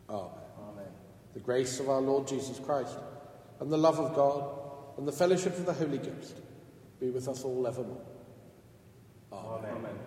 Amen. 0.08 0.30
Amen. 0.58 0.92
The 1.34 1.40
grace 1.40 1.80
of 1.80 1.90
our 1.90 2.00
Lord 2.00 2.26
Jesus 2.26 2.58
Christ, 2.58 2.96
and 3.60 3.70
the 3.70 3.78
love 3.78 4.00
of 4.00 4.14
God, 4.14 4.44
and 4.96 5.06
the 5.06 5.12
fellowship 5.12 5.56
of 5.58 5.66
the 5.66 5.74
Holy 5.74 5.98
Ghost 5.98 6.34
be 7.02 7.10
with 7.10 7.26
us 7.26 7.42
all 7.42 7.66
evermore. 7.66 8.00
Amen. 9.32 9.72
Amen. 9.76 9.98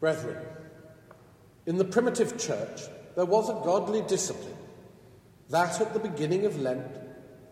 Brethren, 0.00 0.36
in 1.64 1.78
the 1.78 1.84
primitive 1.84 2.38
church, 2.38 2.82
there 3.16 3.24
was 3.24 3.48
a 3.48 3.54
godly 3.64 4.02
discipline 4.02 4.56
that 5.48 5.80
at 5.80 5.94
the 5.94 5.98
beginning 5.98 6.44
of 6.44 6.60
Lent, 6.60 6.98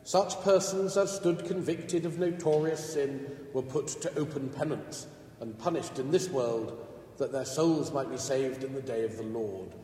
such 0.02 0.38
persons 0.42 0.98
as 0.98 1.16
stood 1.16 1.46
convicted 1.46 2.04
of 2.04 2.18
notorious 2.18 2.92
sin 2.92 3.26
were 3.54 3.62
put 3.62 3.88
to 3.88 4.18
open 4.18 4.50
penance 4.50 5.06
and 5.40 5.58
punished 5.58 5.98
in 5.98 6.10
this 6.10 6.28
world 6.28 6.86
that 7.16 7.32
their 7.32 7.46
souls 7.46 7.90
might 7.90 8.10
be 8.10 8.18
saved 8.18 8.64
in 8.64 8.74
the 8.74 8.82
day 8.82 9.04
of 9.04 9.16
the 9.16 9.22
Lord, 9.22 9.74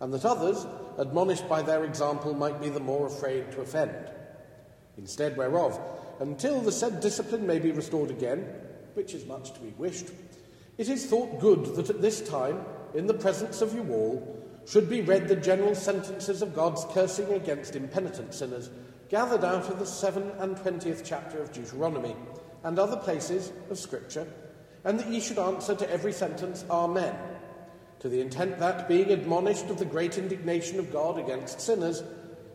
and 0.00 0.12
that 0.12 0.24
others, 0.24 0.66
admonished 0.98 1.48
by 1.48 1.62
their 1.62 1.84
example, 1.84 2.34
might 2.34 2.60
be 2.60 2.68
the 2.68 2.80
more 2.80 3.06
afraid 3.06 3.52
to 3.52 3.60
offend. 3.60 4.10
Instead 4.98 5.36
whereof, 5.36 5.80
until 6.20 6.60
the 6.60 6.72
said 6.72 7.00
discipline 7.00 7.46
may 7.46 7.60
be 7.60 7.70
restored 7.70 8.10
again, 8.10 8.40
which 8.94 9.14
is 9.14 9.24
much 9.26 9.52
to 9.52 9.60
be 9.60 9.72
wished, 9.78 10.08
it 10.76 10.88
is 10.88 11.06
thought 11.06 11.40
good 11.40 11.64
that 11.76 11.88
at 11.88 12.02
this 12.02 12.20
time, 12.28 12.64
in 12.94 13.06
the 13.06 13.14
presence 13.14 13.62
of 13.62 13.74
you 13.74 13.88
all, 13.92 14.34
should 14.66 14.90
be 14.90 15.00
read 15.00 15.28
the 15.28 15.36
general 15.36 15.74
sentences 15.74 16.42
of 16.42 16.54
God's 16.54 16.84
cursing 16.92 17.32
against 17.32 17.76
impenitent 17.76 18.34
sinners, 18.34 18.70
gathered 19.08 19.44
out 19.44 19.70
of 19.70 19.78
the 19.78 19.86
seven 19.86 20.30
and 20.40 20.56
twentieth 20.56 21.02
chapter 21.04 21.40
of 21.40 21.52
Deuteronomy, 21.52 22.14
and 22.64 22.78
other 22.78 22.96
places 22.96 23.52
of 23.70 23.78
Scripture, 23.78 24.26
and 24.84 24.98
that 24.98 25.08
ye 25.08 25.20
should 25.20 25.38
answer 25.38 25.74
to 25.76 25.90
every 25.90 26.12
sentence, 26.12 26.64
Amen, 26.70 27.14
to 28.00 28.08
the 28.08 28.20
intent 28.20 28.58
that, 28.58 28.88
being 28.88 29.10
admonished 29.10 29.70
of 29.70 29.78
the 29.78 29.84
great 29.84 30.18
indignation 30.18 30.78
of 30.78 30.92
God 30.92 31.18
against 31.18 31.60
sinners, 31.60 32.02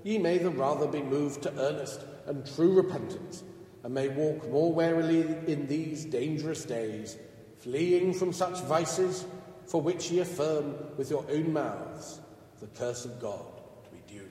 ye 0.04 0.18
may 0.18 0.38
the 0.38 0.50
rather 0.50 0.88
be 0.88 1.02
moved 1.02 1.42
to 1.44 1.60
earnest 1.60 2.02
and 2.26 2.46
true 2.56 2.74
repentance, 2.74 3.44
and 3.84 3.94
may 3.94 4.08
walk 4.10 4.50
more 4.50 4.72
warily 4.72 5.22
in 5.48 5.68
these 5.68 6.06
dangerous 6.06 6.66
days, 6.66 7.18
fleeing 7.60 8.14
from 8.14 8.32
such 8.34 8.62
vices 8.62 9.26
for 9.66 9.82
which 9.82 10.12
ye 10.12 10.20
affirm 10.20 10.76
with 10.98 11.10
your 11.10 11.26
own 11.30 11.54
mouths 11.54 12.20
the 12.60 12.68
curse 12.80 13.04
of 13.06 13.20
God 13.20 13.46
to 13.84 13.90
be 13.90 14.02
due. 14.08 14.30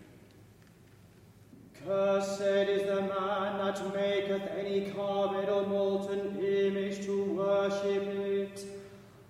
Cursed 1.84 2.40
is 2.40 2.86
the 2.86 3.02
man 3.02 3.58
that 3.58 3.94
maketh 3.94 4.48
any 4.58 4.90
carved 4.90 5.48
or 5.50 5.66
molten 5.66 6.42
image 6.42 7.04
to 7.04 7.24
worship 7.24 8.04
it. 8.04 8.64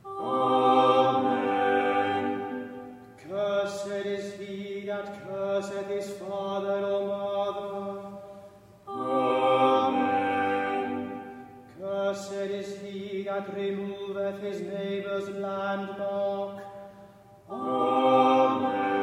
Amen. 0.06 1.42
Cursed 3.28 4.06
is 4.06 4.34
he 4.34 4.84
that 4.86 5.26
curseth 5.26 5.88
his 5.88 6.10
father 6.10 6.84
or 6.84 7.06
mother. 7.08 7.71
That 13.32 13.56
removeth 13.56 14.42
his 14.42 14.60
neighbour's 14.60 15.28
landmark. 15.30 16.62
Amen. 17.50 18.98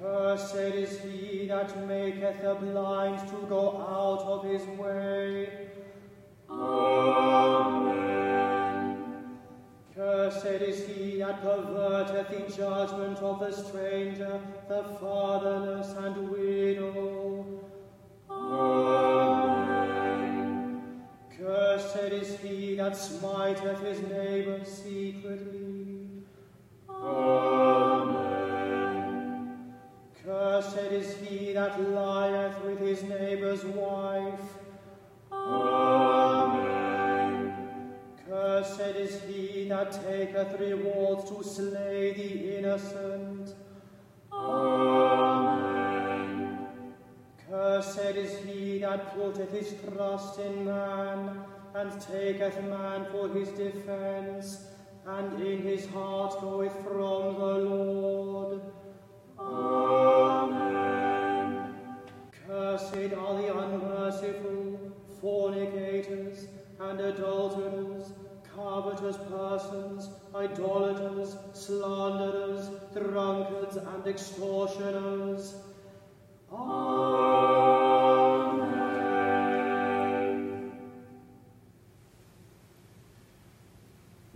Cursed 0.00 0.54
is 0.54 1.00
he 1.00 1.48
that 1.48 1.88
maketh 1.88 2.40
the 2.40 2.54
blind 2.54 3.18
to 3.30 3.46
go 3.48 3.64
out 3.98 4.20
of 4.34 4.44
his 4.44 4.62
way. 4.78 5.68
Amen. 6.48 7.88
Cursed 9.96 10.62
is 10.70 10.86
he 10.86 11.18
that 11.18 11.42
perverteth 11.42 12.30
the 12.30 12.42
judgment 12.56 13.18
of 13.18 13.40
the 13.40 13.50
stranger, 13.50 14.40
the 14.68 14.84
fatherless 15.00 15.90
and 16.04 16.30
widow. 16.30 17.44
Amen. 18.30 19.57
Cursed 21.48 22.12
is 22.12 22.38
he 22.40 22.76
that 22.76 22.94
smiteth 22.94 23.80
his 23.80 24.00
neighbour 24.02 24.60
secretly. 24.66 26.04
Amen. 26.90 28.28
Cursed 30.22 30.76
is 30.76 31.16
he 31.16 31.54
that 31.54 31.80
lieth 31.80 32.62
with 32.62 32.80
his 32.80 33.02
neighbour's 33.04 33.64
wife. 33.64 34.58
Amen. 35.32 36.74
Cursed 38.28 38.80
is 38.80 39.22
he 39.22 39.68
that 39.70 39.90
taketh 40.04 40.60
rewards 40.60 40.97
putteth 49.14 49.52
his 49.52 49.74
trust 49.82 50.38
in 50.38 50.64
man, 50.64 51.44
and 51.74 52.00
taketh 52.00 52.62
man 52.64 53.06
for 53.10 53.28
his 53.28 53.48
defence, 53.50 54.64
and 55.06 55.40
in 55.42 55.62
his 55.62 55.86
heart 55.86 56.40
goeth 56.40 56.72
from 56.82 57.34
the 57.38 57.58
Lord. 57.70 58.60
Amen. 59.38 60.88
Cursed 62.46 63.12
are 63.14 63.34
the 63.40 63.48
unmerciful, 63.58 64.78
fornicators, 65.20 66.46
and 66.80 67.00
adulterers, 67.00 68.12
covetous 68.54 69.16
persons, 69.30 70.10
idolaters, 70.34 71.36
slanderers, 71.52 72.70
drunkards, 72.92 73.76
and 73.76 74.06
extortioners. 74.06 75.54
Amen. 76.52 77.77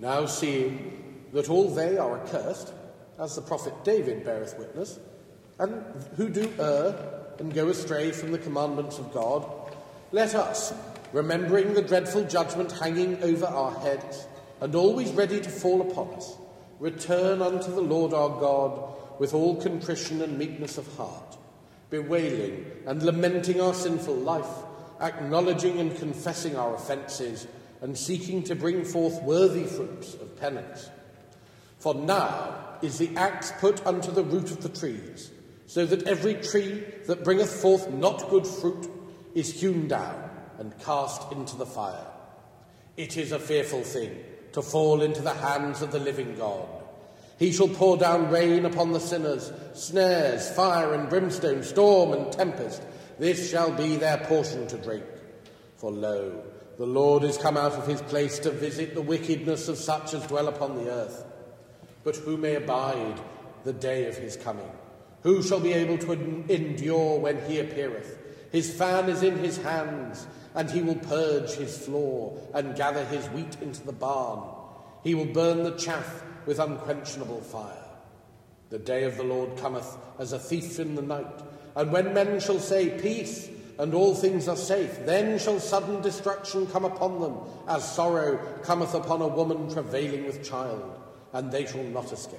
Now 0.03 0.27
seeing 0.27 1.29
that 1.33 1.49
all 1.49 1.71
they 1.71 1.97
are 1.97 2.21
accursed, 2.21 2.73
as 3.21 3.37
the 3.37 3.41
prophet 3.41 3.73
David 3.85 4.25
beareth 4.25 4.59
witness, 4.59 4.99
and 5.61 5.85
who 6.17 6.29
do 6.29 6.53
err 6.59 7.21
and 7.39 7.55
go 7.55 7.69
astray 7.69 8.11
from 8.11 8.33
the 8.33 8.39
commandments 8.39 8.99
of 8.99 9.15
God, 9.15 9.49
let 10.11 10.35
us, 10.35 10.75
remembering 11.13 11.73
the 11.73 11.83
dreadful 11.83 12.25
judgment 12.25 12.73
hanging 12.73 13.23
over 13.23 13.47
our 13.47 13.79
heads, 13.79 14.27
and 14.61 14.75
always 14.75 15.13
ready 15.13 15.41
to 15.41 15.49
fall 15.49 15.89
upon 15.89 16.13
us, 16.15 16.37
return 16.81 17.41
unto 17.41 17.73
the 17.73 17.81
Lord 17.81 18.13
our 18.13 18.41
God 18.41 19.21
with 19.21 19.35
all 19.35 19.63
contrition 19.63 20.21
and 20.21 20.37
meekness 20.37 20.79
of 20.79 20.97
heart, 20.97 21.37
bewailing 21.91 22.67
and 22.87 23.05
lamenting 23.05 23.61
our 23.61 23.73
sinful 23.73 24.17
life, 24.17 24.65
acknowledging 25.01 25.79
and 25.79 25.97
confessing 25.97 26.57
our 26.57 26.75
offences, 26.75 27.47
and 27.83 27.99
seeking 27.99 28.43
to 28.45 28.55
bring 28.55 28.85
forth 28.85 29.23
worthy 29.23 29.65
fruits 29.65 30.15
of 30.15 30.41
penance. 30.41 30.89
For 31.79 31.95
now 31.95 32.79
is 32.81 32.97
the 32.97 33.15
axe 33.17 33.53
put 33.59 33.85
unto 33.85 34.13
the 34.13 34.23
root 34.23 34.51
of 34.53 34.63
the 34.63 34.69
trees, 34.69 35.31
so 35.67 35.85
that 35.85 36.07
every 36.07 36.35
tree 36.35 36.85
that 37.07 37.25
bringeth 37.25 37.53
forth 37.53 37.91
not 37.91 38.31
good 38.31 38.47
fruit 38.47 38.89
is 39.35 39.61
hewn 39.61 39.89
down 39.89 40.31
and 40.59 40.79
cast 40.81 41.33
into 41.33 41.57
the 41.57 41.67
fire. 41.67 42.07
It 42.97 43.17
is 43.17 43.33
a 43.33 43.39
fearful 43.39 43.83
thing 43.83 44.17
to 44.53 44.63
fall 44.63 45.03
into 45.03 45.23
the 45.23 45.35
hands 45.35 45.83
of 45.83 45.91
the 45.91 45.99
living 45.99 46.37
God. 46.37 46.69
He 47.39 47.51
shall 47.51 47.69
pour 47.69 47.97
down 47.97 48.31
rain 48.31 48.65
upon 48.65 48.93
the 48.93 49.01
sinners, 49.01 49.51
snares, 49.75 50.49
fire 50.51 50.95
and 50.95 51.09
brimstone, 51.09 51.65
storm 51.65 52.13
and 52.13 52.31
tempest. 52.31 52.83
This 53.19 53.51
shall 53.51 53.73
be 53.73 53.97
their 53.97 54.19
portion 54.19 54.69
to 54.69 54.77
drink. 54.79 55.05
For 55.77 55.91
lo, 55.91 56.45
the 56.79 56.87
Lord 56.87 57.23
is 57.23 57.37
come 57.37 57.57
out 57.57 57.73
of 57.73 57.87
his 57.87 58.01
place 58.03 58.39
to 58.41 58.51
visit 58.51 58.95
the 58.95 59.03
wickedness 59.03 59.69
of 59.69 59.77
such 59.77 60.15
as 60.15 60.27
dwell 60.27 60.49
upon 60.49 60.77
the 60.77 60.91
earth. 60.91 61.25
But 62.05 62.17
who 62.17 62.37
may 62.37 62.55
abide 62.55 63.21
the 63.65 63.73
day 63.73 64.07
of 64.09 64.17
his 64.17 64.37
coming? 64.37 64.71
Who 65.23 65.43
shall 65.43 65.61
be 65.61 65.73
able 65.73 65.99
to 65.99 66.13
endure 66.13 67.21
when 67.21 67.45
he 67.49 67.61
appeareth? 67.61 68.19
His 68.51 68.75
fan 68.75 69.09
is 69.09 69.23
in 69.23 69.39
his 69.39 69.57
hands, 69.59 70.27
and 70.55 70.71
he 70.71 70.83
will 70.83 70.97
purge 70.97 71.53
his 71.53 71.79
floor 71.79 72.39
and 72.55 72.77
gather 72.77 73.05
his 73.05 73.27
wheat 73.29 73.57
into 73.61 73.85
the 73.85 73.93
barn. 73.93 74.43
He 75.05 75.15
will 75.15 75.27
burn 75.27 75.63
the 75.63 75.77
chaff 75.77 76.25
with 76.47 76.59
unquenchable 76.59 77.41
fire. 77.41 77.79
The 78.71 78.79
day 78.79 79.05
of 79.05 79.17
the 79.17 79.23
Lord 79.23 79.57
cometh 79.59 79.97
as 80.19 80.33
a 80.33 80.39
thief 80.39 80.81
in 80.81 80.95
the 80.95 81.03
night, 81.03 81.43
and 81.77 81.93
when 81.93 82.15
men 82.15 82.41
shall 82.41 82.59
say, 82.59 82.99
Peace, 83.01 83.49
and 83.83 83.95
all 83.95 84.15
things 84.15 84.47
are 84.47 84.55
safe, 84.55 85.05
then 85.07 85.37
shall 85.41 85.59
sudden 85.59 86.01
destruction 86.03 86.69
come 86.69 86.85
upon 86.85 87.21
them, 87.21 87.37
as 87.67 87.97
sorrow 87.97 88.39
cometh 88.63 88.95
upon 88.95 89.21
a 89.21 89.27
woman 89.27 89.69
travailing 89.69 90.25
with 90.25 90.49
child, 90.49 91.01
and 91.33 91.51
they 91.51 91.67
shall 91.67 91.83
not 91.83 92.13
escape. 92.13 92.39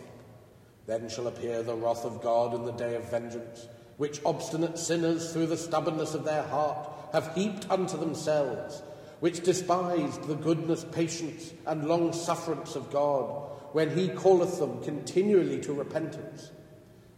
Then 0.85 1.09
shall 1.09 1.27
appear 1.27 1.61
the 1.61 1.75
wrath 1.75 2.05
of 2.05 2.21
God 2.21 2.53
in 2.53 2.63
the 2.63 2.71
day 2.71 2.95
of 2.95 3.11
vengeance, 3.11 3.67
which 3.97 4.21
obstinate 4.23 4.79
sinners, 4.79 5.33
through 5.33 5.47
the 5.47 5.57
stubbornness 5.57 6.13
of 6.13 6.23
their 6.23 6.43
heart, 6.43 6.89
have 7.11 7.35
heaped 7.35 7.69
unto 7.69 7.97
themselves, 7.97 8.81
which 9.19 9.43
despised 9.43 10.25
the 10.29 10.35
goodness, 10.35 10.85
patience, 10.93 11.51
and 11.65 11.89
long 11.89 12.13
sufferance 12.13 12.77
of 12.77 12.89
God, 12.89 13.49
when 13.73 13.89
he 13.89 14.07
calleth 14.07 14.59
them 14.59 14.82
continually 14.82 15.59
to 15.59 15.74
repentance. 15.74 16.51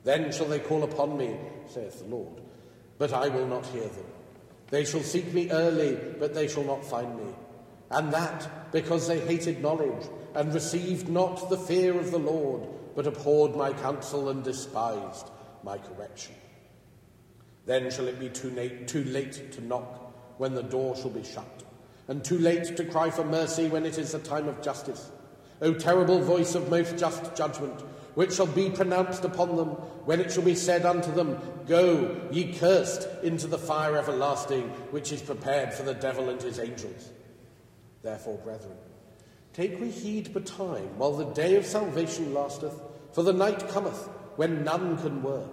Then 0.04 0.32
shall 0.32 0.48
they 0.48 0.58
call 0.58 0.82
upon 0.82 1.16
me, 1.16 1.38
saith 1.68 2.00
the 2.00 2.16
Lord, 2.16 2.42
but 2.98 3.14
I 3.14 3.28
will 3.28 3.48
not 3.48 3.66
hear 3.68 3.88
them. 3.88 4.06
They 4.70 4.86
shall 4.86 5.02
seek 5.02 5.34
me 5.34 5.52
early, 5.52 5.98
but 6.20 6.34
they 6.34 6.48
shall 6.48 6.64
not 6.64 6.86
find 6.86 7.16
me. 7.18 7.34
And 7.92 8.12
that 8.14 8.72
because 8.72 9.08
they 9.08 9.20
hated 9.20 9.62
knowledge, 9.62 10.08
and 10.34 10.54
received 10.54 11.08
not 11.08 11.50
the 11.50 11.58
fear 11.58 11.98
of 11.98 12.12
the 12.12 12.20
Lord, 12.20 12.68
but 12.96 13.08
abhorred 13.08 13.56
my 13.56 13.72
counsel 13.74 14.30
and 14.30 14.44
despised 14.44 15.30
my 15.64 15.78
correction. 15.78 16.36
Then 17.66 17.90
shall 17.90 18.08
it 18.08 18.20
be 18.20 18.30
too 18.30 18.52
late, 18.52 18.88
too 18.88 19.04
late 19.06 19.52
to 19.54 19.66
knock 19.66 20.14
when 20.38 20.54
the 20.54 20.64
door 20.64 20.96
shall 20.96 21.10
be 21.10 21.24
shut, 21.24 21.64
and 22.08 22.24
too 22.24 22.38
late 22.38 22.76
to 22.78 22.86
cry 22.86 23.10
for 23.10 23.24
mercy 23.24 23.68
when 23.68 23.86
it 23.86 23.98
is 23.98 24.12
the 24.12 24.20
time 24.20 24.48
of 24.48 24.62
justice. 24.62 25.10
O 25.62 25.74
terrible 25.74 26.20
voice 26.20 26.54
of 26.54 26.70
most 26.70 26.98
just 26.98 27.34
judgment, 27.36 27.82
which 28.16 28.34
shall 28.34 28.48
be 28.48 28.70
pronounced 28.70 29.24
upon 29.24 29.56
them, 29.56 29.70
when 30.06 30.20
it 30.20 30.32
shall 30.32 30.44
be 30.44 30.56
said 30.56 30.86
unto 30.86 31.12
them, 31.14 31.38
Go, 31.68 32.20
ye 32.32 32.54
cursed, 32.54 33.08
into 33.24 33.46
the 33.46 33.58
fire 33.58 33.98
everlasting, 33.98 34.64
which 34.92 35.12
is 35.12 35.22
prepared 35.22 35.74
for 35.74 35.84
the 35.84 35.94
devil 35.94 36.30
and 36.30 36.42
his 36.42 36.60
angels. 36.60 37.12
Therefore, 38.02 38.38
brethren, 38.38 38.78
take 39.54 39.80
we 39.80 39.92
heed 39.92 40.34
betime, 40.34 40.96
while 40.96 41.14
the 41.14 41.34
day 41.34 41.56
of 41.56 41.66
salvation 41.66 42.34
lasteth, 42.34 42.80
for 43.12 43.24
the 43.24 43.34
night 43.34 43.68
cometh, 43.70 44.08
when 44.38 44.64
none 44.64 44.98
can 44.98 45.22
work. 45.22 45.52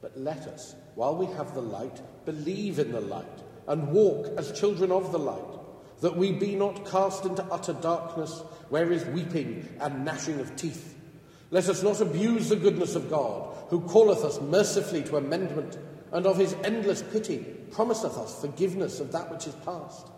But 0.00 0.16
let 0.18 0.46
us, 0.46 0.74
while 0.94 1.16
we 1.16 1.26
have 1.34 1.54
the 1.54 1.62
light, 1.62 2.00
believe 2.24 2.78
in 2.78 2.92
the 2.92 3.00
light, 3.00 3.24
and 3.68 3.88
walk 3.88 4.28
as 4.38 4.58
children 4.58 4.92
of 4.92 5.12
the 5.12 5.18
light, 5.18 6.00
that 6.00 6.16
we 6.16 6.32
be 6.32 6.54
not 6.54 6.88
cast 6.88 7.24
into 7.24 7.44
utter 7.44 7.72
darkness, 7.74 8.42
where 8.68 8.92
is 8.92 9.04
weeping 9.06 9.68
and 9.80 10.04
gnashing 10.04 10.40
of 10.40 10.54
teeth. 10.56 10.95
Let 11.50 11.68
us 11.68 11.82
not 11.82 12.00
abuse 12.00 12.48
the 12.48 12.56
goodness 12.56 12.96
of 12.96 13.10
God, 13.10 13.56
who 13.68 13.80
calleth 13.88 14.24
us 14.24 14.40
mercifully 14.40 15.02
to 15.04 15.16
amendment, 15.16 15.78
and 16.12 16.26
of 16.26 16.38
his 16.38 16.54
endless 16.64 17.02
pity 17.02 17.38
promiseth 17.70 18.16
us 18.16 18.40
forgiveness 18.40 19.00
of 19.00 19.12
that 19.12 19.30
which 19.30 19.46
is 19.46 19.54
past, 19.56 20.08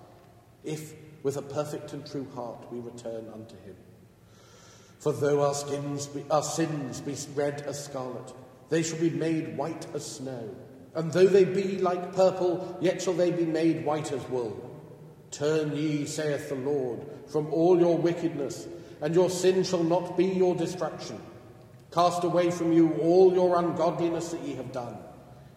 if 0.64 0.94
with 1.22 1.36
a 1.36 1.42
perfect 1.42 1.92
and 1.92 2.06
true 2.06 2.26
heart 2.34 2.70
we 2.72 2.80
return 2.80 3.26
unto 3.32 3.56
him. 3.64 3.76
For 4.98 5.12
though 5.12 5.42
our, 5.42 5.54
be, 6.14 6.24
our 6.30 6.42
sins 6.42 7.00
be 7.00 7.14
red 7.34 7.62
as 7.62 7.84
scarlet, 7.84 8.32
they 8.68 8.82
shall 8.82 8.98
be 8.98 9.10
made 9.10 9.56
white 9.56 9.86
as 9.94 10.04
snow. 10.04 10.54
And 10.94 11.12
though 11.12 11.26
they 11.26 11.44
be 11.44 11.78
like 11.78 12.14
purple, 12.14 12.76
yet 12.80 13.00
shall 13.00 13.14
they 13.14 13.30
be 13.30 13.44
made 13.44 13.84
white 13.84 14.12
as 14.12 14.26
wool. 14.28 14.64
Turn 15.30 15.76
ye, 15.76 16.06
saith 16.06 16.48
the 16.48 16.56
Lord, 16.56 17.06
from 17.26 17.52
all 17.52 17.78
your 17.78 17.96
wickedness, 17.96 18.66
and 19.00 19.14
your 19.14 19.30
sin 19.30 19.62
shall 19.64 19.84
not 19.84 20.16
be 20.16 20.24
your 20.24 20.54
destruction. 20.54 21.20
Cast 21.92 22.24
away 22.24 22.50
from 22.50 22.72
you 22.72 22.92
all 22.94 23.32
your 23.32 23.58
ungodliness 23.58 24.30
that 24.30 24.42
ye 24.42 24.54
have 24.54 24.72
done. 24.72 24.96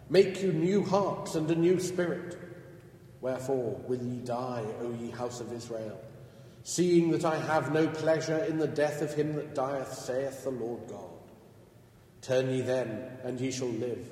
Make 0.08 0.42
you 0.42 0.52
new 0.52 0.84
hearts 0.84 1.34
and 1.34 1.50
a 1.50 1.54
new 1.54 1.80
spirit. 1.80 2.38
Wherefore 3.20 3.80
will 3.86 4.02
ye 4.02 4.18
die, 4.20 4.64
O 4.80 4.92
ye 5.00 5.10
house 5.10 5.40
of 5.40 5.52
Israel, 5.52 5.98
seeing 6.64 7.10
that 7.12 7.24
I 7.24 7.38
have 7.38 7.72
no 7.72 7.86
pleasure 7.86 8.38
in 8.44 8.58
the 8.58 8.66
death 8.66 9.00
of 9.02 9.14
him 9.14 9.34
that 9.36 9.54
dieth, 9.54 9.94
saith 9.94 10.44
the 10.44 10.50
Lord 10.50 10.88
God. 10.88 11.10
Turn 12.20 12.50
ye 12.50 12.62
then, 12.62 13.18
and 13.24 13.40
ye 13.40 13.50
shall 13.50 13.68
live. 13.68 14.10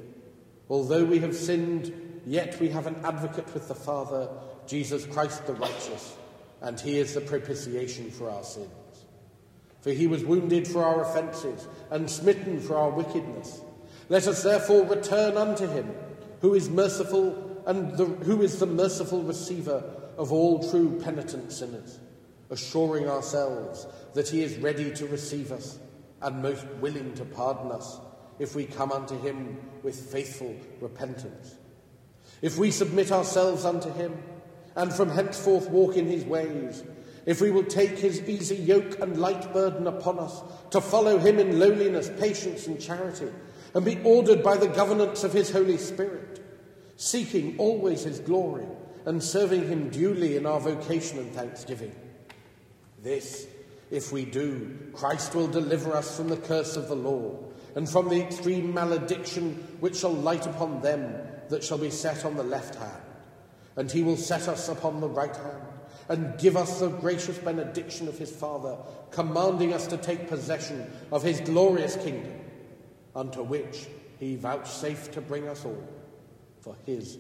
Although 0.69 1.05
we 1.05 1.19
have 1.21 1.35
sinned, 1.35 2.23
yet 2.27 2.59
we 2.61 2.69
have 2.69 2.87
an 2.87 2.97
advocate 3.05 3.53
with 3.55 3.69
the 3.69 3.75
Father, 3.75 4.29
Jesus 4.67 5.07
Christ 5.07 5.47
the 5.47 5.55
righteous, 5.55 6.17
and 6.61 6.79
he 6.79 6.99
is 6.99 7.15
the 7.15 7.21
propitiation 7.21 8.11
for 8.11 8.31
our 8.31 8.45
sins. 8.45 8.69
For 9.81 9.91
he 9.91 10.07
was 10.07 10.25
wounded 10.25 10.69
for 10.69 10.85
our 10.85 11.03
offences, 11.03 11.67
and 11.91 12.11
smitten 12.11 12.61
for 12.61 12.77
our 12.77 12.91
wickedness. 12.91 13.63
Let 14.09 14.27
us 14.27 14.43
therefore 14.43 14.85
return 14.85 15.37
unto 15.37 15.67
him, 15.67 15.95
who 16.41 16.55
is 16.55 16.69
merciful 16.69 17.63
and 17.67 17.97
the, 17.97 18.07
who 18.07 18.43
is 18.43 18.59
the 18.59 18.67
merciful 18.67 19.23
receiver 19.23 19.83
of 20.19 20.33
all 20.33 20.71
true 20.71 20.99
penitent 21.03 21.53
sinners, 21.53 21.99
assuring 22.51 23.09
ourselves 23.09 23.87
that 24.15 24.29
he 24.29 24.43
is 24.43 24.57
ready 24.59 24.91
to 24.93 25.07
receive 25.07 25.53
us 25.53 25.79
and 26.23 26.43
most 26.43 26.67
willing 26.81 27.15
to 27.15 27.25
pardon 27.25 27.73
us 27.73 28.01
if 28.39 28.55
we 28.55 28.65
come 28.65 28.93
unto 28.93 29.19
him 29.21 29.59
with 29.83 30.13
faithful 30.13 30.55
repentance. 30.81 31.57
If 32.43 32.59
we 32.59 32.71
submit 32.71 33.13
ourselves 33.13 33.65
unto 33.65 33.93
him 33.93 34.21
and 34.77 34.93
from 34.93 35.11
henceforth 35.11 35.69
walk 35.71 35.97
in 35.97 36.07
his 36.07 36.25
ways, 36.25 36.83
if 37.27 37.41
we 37.41 37.51
will 37.51 37.65
take 37.65 37.99
his 37.99 38.23
easy 38.23 38.57
yoke 38.57 38.99
and 39.01 39.21
light 39.21 39.53
burden 39.53 39.87
upon 39.87 40.19
us 40.19 40.43
to 40.71 40.81
follow 40.81 41.19
him 41.19 41.39
in 41.39 41.59
lowliness, 41.59 42.11
patience, 42.19 42.67
and 42.67 42.81
charity, 42.81 43.29
and 43.75 43.85
be 43.85 44.01
ordered 44.03 44.43
by 44.43 44.57
the 44.57 44.69
governance 44.69 45.23
of 45.25 45.33
his 45.33 45.51
Holy 45.51 45.77
Spirit, 45.77 46.43
seeking 46.97 47.57
always 47.59 48.03
his 48.03 48.21
glory 48.21 48.67
and 49.07 49.23
serving 49.23 49.67
him 49.69 49.91
duly 49.91 50.37
in 50.37 50.47
our 50.47 50.61
vocation 50.61 51.19
and 51.19 51.33
thanksgiving. 51.33 51.95
This, 53.03 53.47
if 53.91 54.13
we 54.13 54.25
do, 54.25 54.77
Christ 54.93 55.35
will 55.35 55.49
deliver 55.49 55.95
us 55.95 56.17
from 56.17 56.29
the 56.29 56.37
curse 56.37 56.77
of 56.77 56.89
the 56.89 56.97
law 56.97 57.39
and 57.75 57.89
from 57.89 58.09
the 58.09 58.21
extreme 58.21 58.75
malediction 58.75 59.55
which 59.81 59.97
shall 59.97 60.13
light 60.13 60.47
upon 60.47 60.83
them 60.83 61.15
that 61.49 61.65
shall 61.65 61.79
be 61.79 61.91
set 61.91 62.25
on 62.25 62.37
the 62.37 62.43
left 62.43 62.75
hand. 62.75 63.03
And 63.77 63.91
he 63.91 64.03
will 64.03 64.17
set 64.17 64.49
us 64.49 64.69
upon 64.69 65.01
the 65.01 65.09
right 65.09 65.35
hand 65.35 65.60
and 66.11 66.37
give 66.39 66.57
us 66.57 66.81
the 66.81 66.89
gracious 66.89 67.39
benediction 67.39 68.09
of 68.09 68.19
his 68.19 68.33
Father, 68.33 68.77
commanding 69.13 69.73
us 69.73 69.87
to 69.87 69.97
take 69.97 70.29
possession 70.29 70.85
of 71.13 71.23
his 71.23 71.41
glorious 71.41 71.95
kingdom, 71.95 72.35
unto 73.15 73.45
which 73.45 73.87
he 74.19 74.35
vouchsafed 74.35 75.13
to 75.13 75.21
bring 75.21 75.47
us 75.49 75.65
all 75.65 75.89
for 76.61 76.77
his 76.85 77.19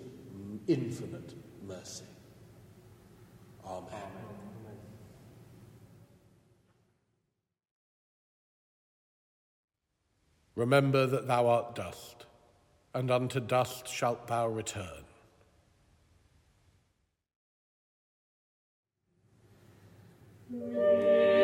infinite 0.67 1.35
mercy. 1.67 2.05
Amen. 3.65 3.87
Remember 10.57 11.07
that 11.07 11.29
thou 11.29 11.47
art 11.47 11.77
dust, 11.77 12.27
and 12.93 13.09
unto 13.09 13.39
dust 13.39 13.87
shalt 13.87 14.27
thou 14.27 14.49
return. 14.49 15.05
Oh 20.52 21.40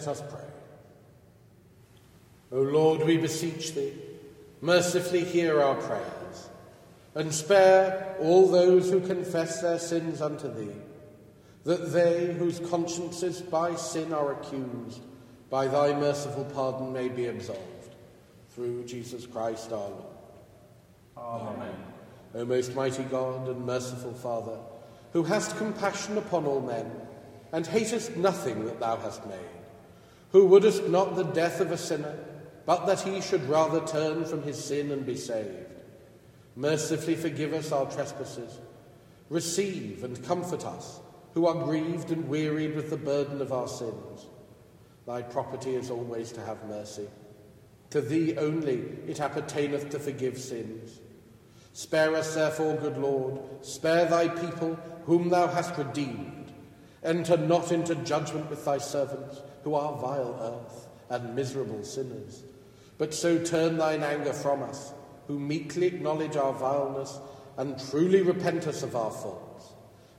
Let 0.00 0.08
us 0.08 0.22
pray. 0.30 0.40
O 2.52 2.62
Lord, 2.62 3.04
we 3.04 3.18
beseech 3.18 3.74
thee, 3.74 3.92
mercifully 4.62 5.24
hear 5.24 5.60
our 5.60 5.74
prayers, 5.74 6.48
and 7.14 7.34
spare 7.34 8.16
all 8.18 8.48
those 8.48 8.90
who 8.90 9.06
confess 9.06 9.60
their 9.60 9.78
sins 9.78 10.22
unto 10.22 10.50
thee, 10.54 10.72
that 11.64 11.92
they 11.92 12.32
whose 12.32 12.60
consciences 12.60 13.42
by 13.42 13.74
sin 13.74 14.14
are 14.14 14.32
accused, 14.32 15.02
by 15.50 15.66
thy 15.66 15.92
merciful 15.92 16.46
pardon 16.46 16.94
may 16.94 17.10
be 17.10 17.26
absolved. 17.26 17.94
Through 18.54 18.86
Jesus 18.86 19.26
Christ 19.26 19.70
our 19.70 19.90
Lord. 19.90 20.04
Amen. 21.18 21.74
O 22.36 22.46
most 22.46 22.74
mighty 22.74 23.02
God 23.02 23.48
and 23.48 23.66
merciful 23.66 24.14
Father, 24.14 24.56
who 25.12 25.24
hast 25.24 25.58
compassion 25.58 26.16
upon 26.16 26.46
all 26.46 26.62
men, 26.62 26.90
and 27.52 27.66
hatest 27.66 28.16
nothing 28.16 28.64
that 28.64 28.80
thou 28.80 28.96
hast 28.96 29.26
made, 29.26 29.59
who 30.32 30.46
wouldest 30.46 30.88
not 30.88 31.16
the 31.16 31.24
death 31.24 31.60
of 31.60 31.72
a 31.72 31.78
sinner, 31.78 32.16
but 32.66 32.86
that 32.86 33.00
he 33.00 33.20
should 33.20 33.48
rather 33.48 33.84
turn 33.86 34.24
from 34.24 34.42
his 34.42 34.62
sin 34.62 34.90
and 34.92 35.04
be 35.04 35.16
saved. 35.16 35.66
Mercifully 36.56 37.16
forgive 37.16 37.52
us 37.52 37.72
our 37.72 37.90
trespasses. 37.90 38.58
Receive 39.28 40.04
and 40.04 40.24
comfort 40.24 40.64
us, 40.64 41.00
who 41.34 41.46
are 41.46 41.64
grieved 41.64 42.10
and 42.10 42.28
wearied 42.28 42.74
with 42.74 42.90
the 42.90 42.96
burden 42.96 43.40
of 43.40 43.52
our 43.52 43.68
sins. 43.68 44.26
Thy 45.06 45.22
property 45.22 45.74
is 45.74 45.90
always 45.90 46.32
to 46.32 46.44
have 46.44 46.68
mercy. 46.68 47.08
To 47.90 48.00
thee 48.00 48.36
only 48.36 48.84
it 49.08 49.20
appertaineth 49.20 49.90
to 49.90 49.98
forgive 49.98 50.38
sins. 50.38 51.00
Spare 51.72 52.14
us, 52.16 52.34
therefore, 52.34 52.76
good 52.76 52.98
Lord, 52.98 53.40
spare 53.62 54.04
thy 54.04 54.28
people, 54.28 54.78
whom 55.06 55.28
thou 55.28 55.46
hast 55.46 55.76
redeemed. 55.76 56.52
Enter 57.02 57.36
not 57.36 57.72
into 57.72 57.94
judgment 57.96 58.50
with 58.50 58.64
thy 58.64 58.78
servants 58.78 59.40
who 59.62 59.74
are 59.74 59.96
vile 60.00 60.38
earth 60.40 60.88
and 61.10 61.34
miserable 61.34 61.84
sinners. 61.84 62.42
But 62.98 63.14
so 63.14 63.38
turn 63.42 63.78
thine 63.78 64.02
anger 64.02 64.32
from 64.32 64.62
us, 64.62 64.92
who 65.26 65.38
meekly 65.38 65.86
acknowledge 65.86 66.36
our 66.36 66.52
vileness 66.52 67.18
and 67.56 67.78
truly 67.90 68.22
repent 68.22 68.66
us 68.66 68.82
of 68.82 68.96
our 68.96 69.10
faults, 69.10 69.72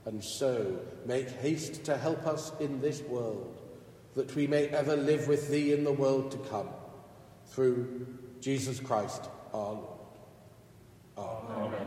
and 0.04 0.22
so 0.22 0.80
make 1.06 1.30
haste 1.30 1.84
to 1.84 1.96
help 1.96 2.26
us 2.26 2.52
in 2.60 2.80
this 2.80 3.02
world, 3.02 3.60
that 4.14 4.34
we 4.34 4.46
may 4.46 4.68
ever 4.68 4.96
live 4.96 5.28
with 5.28 5.48
thee 5.48 5.72
in 5.72 5.84
the 5.84 5.92
world 5.92 6.30
to 6.30 6.38
come, 6.50 6.68
through 7.46 8.06
Jesus 8.40 8.80
Christ 8.80 9.28
our 9.52 9.72
Lord. 9.72 9.98
Amen. 11.18 11.56
Amen. 11.56 11.86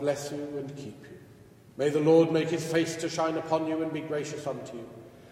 Bless 0.00 0.32
you 0.32 0.38
and 0.58 0.74
keep 0.76 1.02
you. 1.02 1.18
May 1.76 1.88
the 1.88 2.00
Lord 2.00 2.32
make 2.32 2.48
his 2.48 2.70
face 2.70 2.96
to 2.96 3.08
shine 3.08 3.36
upon 3.36 3.66
you 3.66 3.82
and 3.82 3.92
be 3.92 4.00
gracious 4.00 4.46
unto 4.46 4.76
you. 4.76 4.88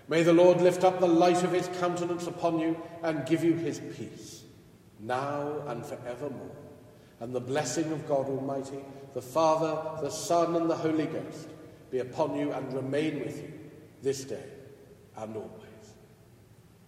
May 0.09 0.23
the 0.23 0.33
Lord 0.33 0.61
lift 0.61 0.85
up 0.85 1.01
the 1.01 1.07
light 1.07 1.43
of 1.43 1.53
his 1.53 1.69
countenance 1.81 2.27
upon 2.27 2.59
you 2.59 2.81
and 3.03 3.27
give 3.27 3.45
you 3.45 3.55
his 3.55 3.81
peace, 3.97 4.45
now 5.01 5.63
and 5.67 5.85
forevermore. 5.85 6.57
And 7.21 7.35
the 7.35 7.41
blessing 7.41 7.93
of 7.93 8.09
God 8.09 8.29
Almighty, 8.29 8.79
the 9.13 9.21
Father, 9.21 10.01
the 10.01 10.11
Son, 10.11 10.57
and 10.57 10.71
the 10.71 10.77
Holy 10.77 11.07
Ghost 11.07 11.49
be 11.91 11.99
upon 11.99 12.37
you 12.37 12.53
and 12.53 12.73
remain 12.73 13.21
with 13.21 13.43
you 13.43 13.53
this 14.03 14.25
day 14.25 14.45
and 15.17 15.37
always. 15.37 15.95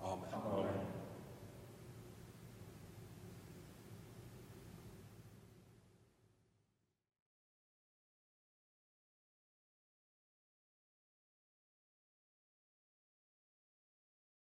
Amen. 0.02 0.24
Amen. 0.32 0.90